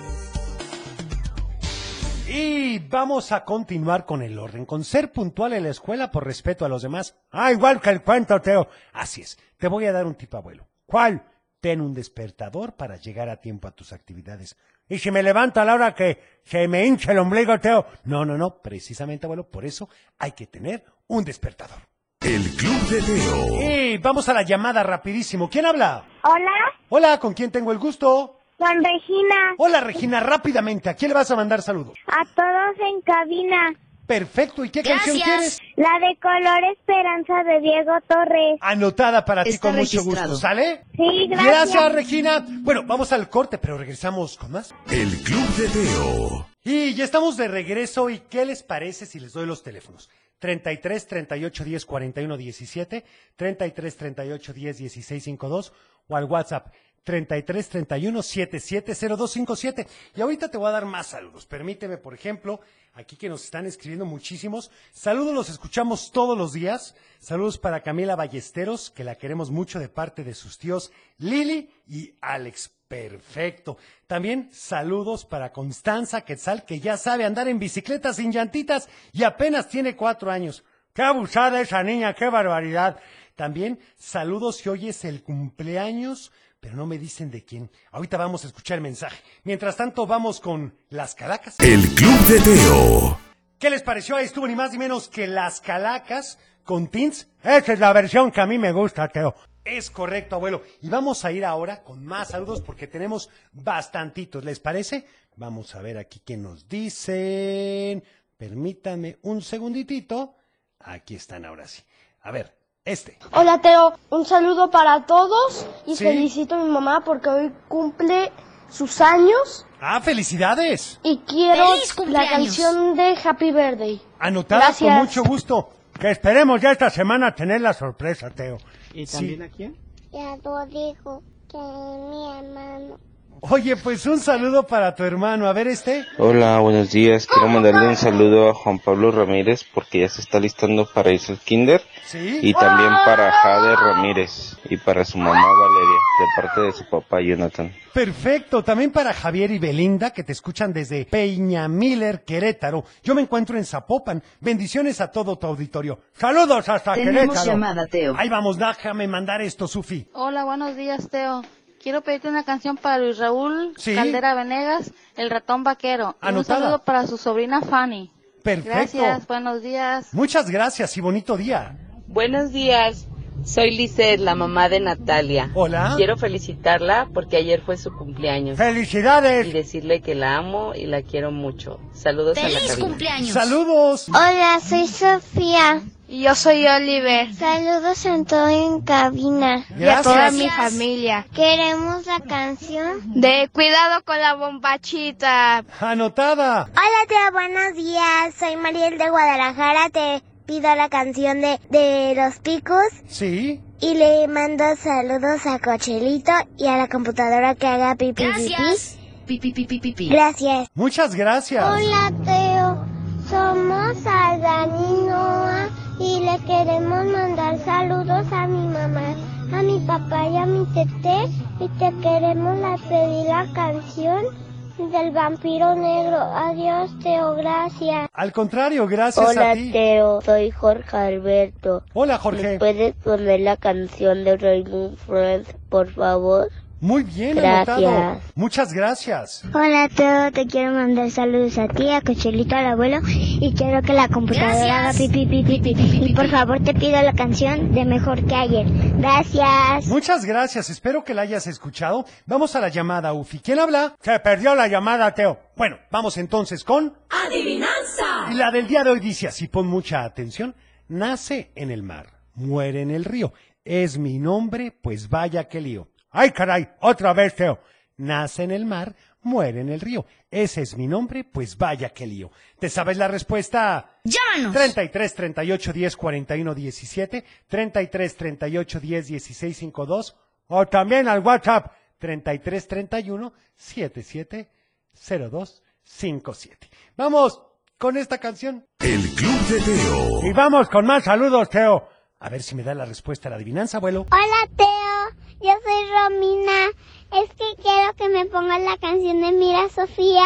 [2.31, 6.63] Y vamos a continuar con el orden, con ser puntual en la escuela por respeto
[6.63, 7.15] a los demás.
[7.31, 8.67] Ah, igual que el cuento, Teo.
[8.93, 9.39] Así es.
[9.57, 10.67] Te voy a dar un tip, abuelo.
[10.85, 11.23] ¿Cuál?
[11.59, 14.55] Ten un despertador para llegar a tiempo a tus actividades.
[14.87, 17.87] Y si me levanto a la hora que se me hincha el ombligo, Teo.
[18.03, 19.89] No, no, no, precisamente, abuelo, por eso
[20.19, 21.79] hay que tener un despertador.
[22.21, 23.61] El Club de Teo.
[23.63, 25.49] Y vamos a la llamada rapidísimo.
[25.49, 26.05] ¿Quién habla?
[26.23, 26.51] Hola,
[26.89, 28.38] Hola, ¿con quién tengo el gusto?
[28.59, 29.55] Con Regina.
[29.57, 30.89] Hola, Regina, rápidamente.
[30.89, 31.97] ¿A quién le vas a mandar saludos?
[32.05, 33.73] A todos en cabina.
[34.05, 34.65] Perfecto.
[34.65, 35.59] ¿Y qué canción quieres?
[35.75, 38.57] La de Color Esperanza de Diego Torres.
[38.59, 40.35] Anotada para ti Está con mucho gusto.
[40.35, 40.83] ¿Sale?
[40.95, 41.93] Sí, gracias.
[41.93, 42.45] Regina.
[42.47, 44.73] Bueno, vamos al corte, pero regresamos con más.
[44.89, 46.47] El Club de Teo.
[46.63, 48.09] Y ya estamos de regreso.
[48.09, 50.09] ¿Y qué les parece si les doy los teléfonos?
[50.39, 55.73] 33 38 10 41 17, 33 38 10 16 52
[56.07, 59.87] o al WhatsApp 33 31 77 0257.
[60.15, 61.45] Y ahorita te voy a dar más saludos.
[61.45, 62.59] Permíteme, por ejemplo,
[62.93, 64.71] aquí que nos están escribiendo muchísimos.
[64.91, 66.95] Saludos, los escuchamos todos los días.
[67.19, 72.13] Saludos para Camila Ballesteros, que la queremos mucho de parte de sus tíos Lili y
[72.21, 72.71] Alex.
[72.87, 73.77] Perfecto.
[74.07, 79.69] También saludos para Constanza Quetzal, que ya sabe andar en bicicleta sin llantitas y apenas
[79.69, 80.63] tiene cuatro años.
[80.93, 82.99] Qué abusada esa niña, qué barbaridad.
[83.35, 87.69] También saludos si hoy es el cumpleaños, pero no me dicen de quién.
[87.91, 89.21] Ahorita vamos a escuchar el mensaje.
[89.43, 91.55] Mientras tanto, vamos con las calacas.
[91.59, 93.19] El Club de Teo.
[93.57, 94.15] ¿Qué les pareció?
[94.15, 97.27] Ahí estuvo ni más ni menos que las calacas con Tins.
[97.43, 99.35] Esa es la versión que a mí me gusta, Teo.
[99.65, 100.63] Es correcto, abuelo.
[100.81, 104.43] Y vamos a ir ahora con más saludos porque tenemos bastantitos.
[104.43, 105.05] ¿Les parece?
[105.35, 108.03] Vamos a ver aquí qué nos dicen.
[108.37, 110.35] Permítanme un segunditito.
[110.79, 111.83] Aquí están ahora sí.
[112.21, 112.58] A ver,
[112.91, 113.17] este.
[113.33, 116.03] Hola Teo, un saludo para todos y Sí.
[116.03, 118.31] felicito a mi mamá porque hoy cumple
[118.69, 120.99] sus años Ah, felicidades.
[121.03, 124.01] y quiero ¡Feliz la canción de Happy Birthday.
[124.19, 124.97] Anotada con Gracias.
[124.97, 125.69] mucho gusto.
[125.99, 128.57] Que esperemos ya esta semana tener la sorpresa, Teo.
[128.93, 129.17] ¿Y Sí.
[129.17, 129.77] también a quién?
[130.11, 132.97] Ya lo dijo que mi hermano.
[133.41, 135.47] Oye, pues un saludo para tu hermano.
[135.47, 136.05] A ver este.
[136.17, 137.25] Hola, buenos días.
[137.25, 141.31] Quiero mandarle un saludo a Juan Pablo Ramírez porque ya se está listando para irse
[141.31, 141.81] al kinder.
[142.05, 142.39] Sí.
[142.41, 147.21] Y también para Jade Ramírez y para su mamá Valeria, de parte de su papá
[147.21, 147.73] Jonathan.
[147.93, 152.83] Perfecto, también para Javier y Belinda que te escuchan desde Peña Miller, Querétaro.
[153.03, 154.21] Yo me encuentro en Zapopan.
[154.41, 155.99] Bendiciones a todo tu auditorio.
[156.13, 157.51] Saludos hasta Tenemos Querétaro.
[157.51, 158.15] llamada, Teo.
[158.17, 160.07] Ahí vamos, déjame mandar esto, Sufi.
[160.13, 161.41] Hola, buenos días, Teo.
[161.81, 163.95] Quiero pedirte una canción para Luis Raúl Sí.
[163.95, 166.15] Caldera Venegas, El ratón vaquero.
[166.21, 168.11] Y un saludo para su sobrina Fanny.
[168.43, 168.69] Perfecto.
[168.97, 170.13] Gracias, buenos días.
[170.13, 171.77] Muchas gracias y bonito día.
[172.07, 173.05] Buenos días,
[173.43, 175.51] soy Lizeth, la mamá de Natalia.
[175.53, 175.93] Hola.
[175.97, 178.57] Quiero felicitarla porque ayer fue su cumpleaños.
[178.57, 179.47] ¡Felicidades!
[179.47, 181.79] Y decirle que la amo y la quiero mucho.
[181.93, 183.33] Saludos a la cabina.
[183.33, 184.09] Saludos.
[184.09, 185.81] Hola, soy Sofía.
[186.11, 187.31] Y yo soy Oliver.
[187.35, 189.63] Saludos a todos en cabina.
[189.77, 190.33] Y a toda Gracias.
[190.33, 191.27] mi familia.
[191.35, 193.21] Queremos la canción.
[193.21, 195.63] De cuidado con la bombachita.
[195.79, 196.63] Anotada.
[196.63, 198.33] Hola, tía, buenos días.
[198.39, 199.89] Soy Mariel de Guadalajara.
[199.91, 202.87] Te pido la canción de, de Los Picos.
[203.07, 203.61] Sí.
[203.79, 208.97] Y le mando saludos a Cochelito y a la computadora que haga pipi Gracias.
[209.27, 210.09] Pipi, pipi, pipi.
[210.09, 210.67] Gracias.
[210.73, 211.63] Muchas gracias.
[211.63, 212.83] Hola, Teo.
[213.29, 219.13] Somos Adán y Noah y le queremos mandar saludos a mi mamá,
[219.53, 224.48] a mi papá y a mi tete y te queremos la pedir la canción
[224.87, 226.17] del vampiro negro.
[226.17, 228.07] Adiós, Teo, gracias.
[228.13, 229.71] Al contrario, gracias a ti.
[229.71, 230.21] Teo.
[230.21, 231.83] Soy Jorge Alberto.
[231.93, 232.57] Hola, Jorge.
[232.57, 236.49] puedes poner la canción de Raymond Friends, por favor?
[236.81, 237.77] Muy bien Gracias.
[237.77, 238.21] anotado.
[238.35, 239.43] Muchas gracias.
[239.53, 243.91] Hola Teo, te quiero mandar saludos a ti, a Cochelito, al abuelo y quiero que
[243.93, 246.05] la computadora haga pipi pipi pipi.
[246.05, 248.65] Y por favor te pido la canción de Mejor que ayer.
[248.97, 249.87] Gracias.
[249.87, 252.05] Muchas gracias, espero que la hayas escuchado.
[252.25, 253.39] Vamos a la llamada, Ufi.
[253.39, 253.95] ¿Quién habla?
[253.99, 255.37] Se perdió la llamada, Teo.
[255.57, 256.93] Bueno, vamos entonces con...
[257.09, 258.31] Adivinanza.
[258.31, 260.55] Y la del día de hoy dice así, pon mucha atención.
[260.87, 263.33] Nace en el mar, muere en el río.
[263.65, 265.89] Es mi nombre, pues vaya que lío.
[266.11, 266.69] ¡Ay, caray!
[266.81, 267.59] Otra vez, Teo.
[267.97, 270.05] Nace en el mar, muere en el río.
[270.31, 272.31] Ese es mi nombre, pues vaya que lío.
[272.59, 273.99] ¿Te sabes la respuesta?
[274.03, 274.53] Llámanos.
[274.53, 280.15] 33 38 10 41 17, 33 38 10 16 52
[280.47, 284.49] o también al WhatsApp 33 31 77
[284.93, 286.69] 02 57.
[286.95, 287.41] Vamos
[287.77, 288.65] con esta canción.
[288.79, 290.25] El Club de Teo.
[290.25, 291.89] Y vamos con más saludos, Teo.
[292.19, 294.05] A ver si me da la respuesta a la adivinanza, abuelo.
[294.11, 294.98] Hola Teo,
[295.41, 296.67] yo soy Romina.
[297.11, 300.23] Es que quiero que me pongas la canción de Mira Sofía.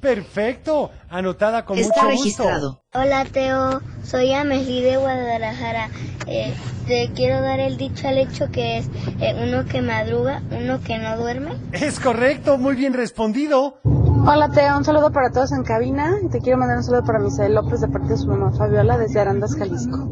[0.00, 2.68] Perfecto, anotada con Está mucho registrado.
[2.72, 2.82] gusto.
[2.98, 5.90] Hola Teo, soy Amelie de Guadalajara.
[6.26, 6.52] Eh,
[6.88, 8.86] te quiero dar el dicho al hecho que es
[9.20, 11.52] eh, uno que madruga, uno que no duerme.
[11.72, 13.78] Es correcto, muy bien respondido.
[14.26, 17.18] Hola Teo, un saludo para todos en cabina y te quiero mandar un saludo para
[17.18, 20.08] Misael López de parte de su mamá Fabiola desde Arandas, Jalisco.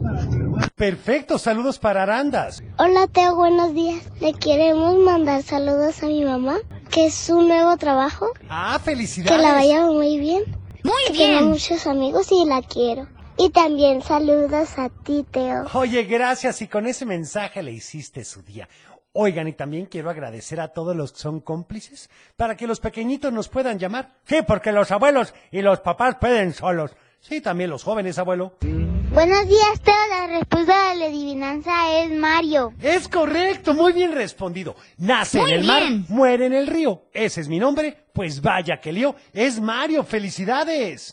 [0.77, 2.63] Perfecto, saludos para Arandas.
[2.79, 4.03] Hola Teo, buenos días.
[4.21, 6.59] Le queremos mandar saludos a mi mamá,
[6.91, 8.27] que es su nuevo trabajo.
[8.51, 9.35] Ah, felicidades.
[9.35, 10.43] Que la vaya muy bien.
[10.85, 11.39] Muy que bien.
[11.39, 13.07] Tengo muchos amigos y la quiero.
[13.39, 15.65] Y también saludos a ti, Teo.
[15.73, 16.61] Oye, gracias.
[16.61, 18.69] Y con ese mensaje le hiciste su día.
[19.15, 23.31] Oigan, y también quiero agradecer a todos los que son cómplices para que los pequeñitos
[23.31, 24.15] nos puedan llamar.
[24.25, 26.93] Sí, porque los abuelos y los papás pueden solos.
[27.21, 28.57] Sí, también los jóvenes, abuelo.
[29.13, 29.95] Buenos días, Teo.
[30.09, 32.73] La respuesta de la adivinanza es Mario.
[32.81, 34.77] Es correcto, muy bien respondido.
[34.97, 37.03] Nace Muy en el mar, muere en el río.
[37.13, 38.07] Ese es mi nombre.
[38.15, 39.15] Pues vaya que lío.
[39.35, 40.05] Es Mario.
[40.05, 41.13] Felicidades.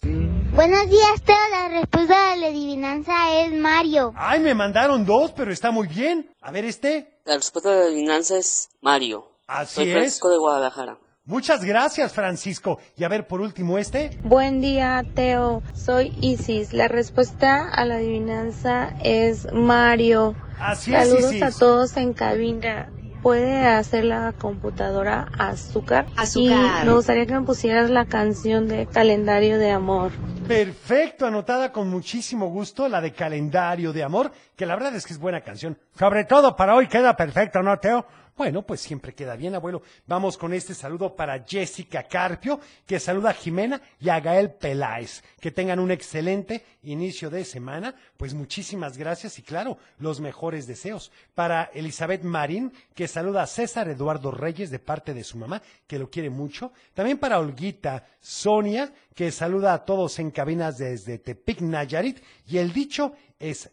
[0.60, 1.38] Buenos días, Teo.
[1.53, 4.12] La respuesta de la adivinanza es Mario.
[4.18, 6.30] Ay, me mandaron dos, pero está muy bien.
[6.41, 7.22] A ver este.
[7.24, 9.32] La respuesta de la adivinanza es Mario.
[9.47, 9.93] Así Soy es.
[9.93, 10.97] Francisco de Guadalajara.
[11.24, 12.78] Muchas gracias, Francisco.
[12.97, 14.20] Y a ver, por último, este.
[14.22, 16.74] Buen día Teo, soy Isis.
[16.74, 20.36] La respuesta a la adivinanza es Mario.
[20.60, 21.43] Así es, Saludos Isis.
[21.43, 22.91] a todos en cabina.
[23.22, 26.05] ¿Puede hacer la computadora azúcar?
[26.15, 26.84] Azúcar.
[26.84, 30.11] Y me gustaría que me pusieras la canción de Calendario de Amor.
[30.47, 35.13] Perfecto, anotada con muchísimo gusto, la de Calendario de Amor, que la verdad es que
[35.13, 35.78] es buena canción.
[35.97, 38.05] Sobre todo para hoy queda perfecto, ¿no, Teo?
[38.39, 39.81] Bueno, pues siempre queda bien, abuelo.
[40.07, 45.21] Vamos con este saludo para Jessica Carpio, que saluda a Jimena y a Gael Peláez.
[45.41, 47.93] Que tengan un excelente inicio de semana.
[48.15, 51.11] Pues muchísimas gracias y claro, los mejores deseos.
[51.35, 55.99] Para Elizabeth Marín, que saluda a César Eduardo Reyes de parte de su mamá, que
[55.99, 56.71] lo quiere mucho.
[56.93, 62.23] También para Olguita Sonia, que saluda a todos en cabinas desde Tepic Nayarit.
[62.47, 63.69] Y el dicho es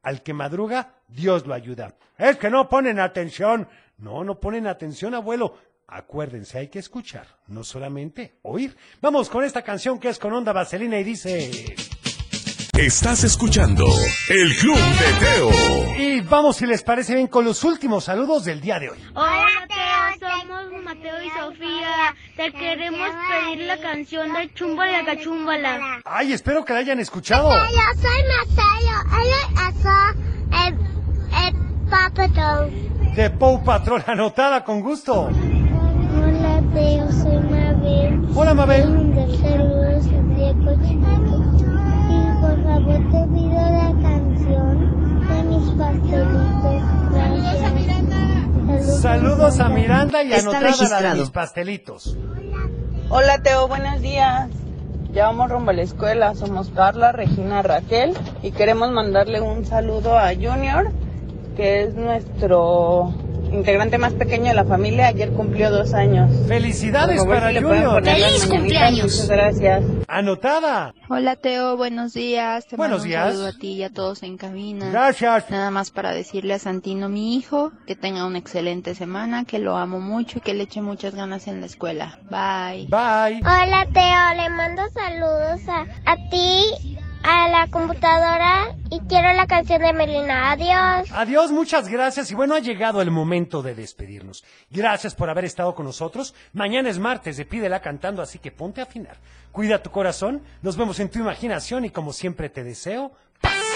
[0.00, 1.96] al que madruga, Dios lo ayuda.
[2.16, 3.68] Es que no ponen atención.
[3.98, 5.56] No, no ponen atención, abuelo.
[5.88, 8.76] Acuérdense, hay que escuchar, no solamente oír.
[9.00, 11.76] Vamos con esta canción que es con onda vaselina y dice...
[12.76, 13.86] Estás escuchando
[14.28, 15.50] El Club de Teo.
[15.96, 18.98] Y vamos, si les parece bien, con los últimos saludos del día de hoy.
[19.14, 20.28] Hola, Teo.
[20.28, 22.14] Somos Mateo y Sofía.
[22.36, 26.02] Te queremos pedir la canción de Chumbala Cachumbala.
[26.04, 27.50] Ay, espero que la hayan escuchado.
[27.50, 27.56] Yo
[28.02, 29.22] soy Mateo.
[29.22, 29.86] Ella es
[30.66, 30.86] el, el.
[33.16, 35.28] De Pow Patrol, anotada con gusto.
[35.28, 37.10] Hola, Teo.
[37.12, 38.28] Soy Mabel.
[38.34, 38.82] Hola, Mabel.
[39.40, 41.36] Saludos a Diego Chiquito.
[42.10, 44.74] Y por favor te pido la canción
[45.28, 46.82] de mis pastelitos.
[47.12, 49.00] Gracias.
[49.00, 51.16] Saludos a Miranda y Está anotada la de registrado.
[51.16, 52.16] mis pastelitos.
[53.08, 54.50] Hola Teo, buenos días.
[55.12, 56.34] Ya vamos rumbo a la escuela.
[56.34, 58.12] Somos Carla, Regina, Raquel
[58.42, 60.90] y queremos mandarle un saludo a Junior,
[61.56, 63.14] que es nuestro
[63.52, 65.06] integrante más pequeño de la familia.
[65.06, 66.30] Ayer cumplió dos años.
[66.48, 68.04] Felicidades favor, para si Junior.
[68.04, 69.04] ¡Feliz cumpleaños!
[69.12, 69.84] Muchas gracias.
[70.08, 70.94] Anotada.
[71.08, 72.66] Hola Teo, buenos días.
[72.66, 73.24] Te Buenos mando días.
[73.26, 74.90] un saludo a ti y a todos en cabina.
[74.90, 75.48] Gracias.
[75.50, 79.76] Nada más para decirle a Santino, mi hijo, que tenga una excelente semana, que lo
[79.76, 82.18] amo mucho y que le eche muchas ganas en la escuela.
[82.30, 82.86] Bye.
[82.88, 83.40] Bye.
[83.42, 89.82] Hola Teo, le mando saludos a, a ti, a la computadora y quiero la canción
[89.82, 90.52] de Melina.
[90.52, 91.10] Adiós.
[91.12, 92.30] Adiós, muchas gracias.
[92.30, 94.44] Y bueno, ha llegado el momento de despedirnos.
[94.70, 96.34] Gracias por haber estado con nosotros.
[96.52, 99.16] Mañana es martes de Pídela Cantando, así que ponte a afinar.
[99.50, 100.42] Cuida tu corazón.
[100.62, 103.10] Nos vemos en tu imaginación y como siempre te deseo
[103.40, 103.75] paz.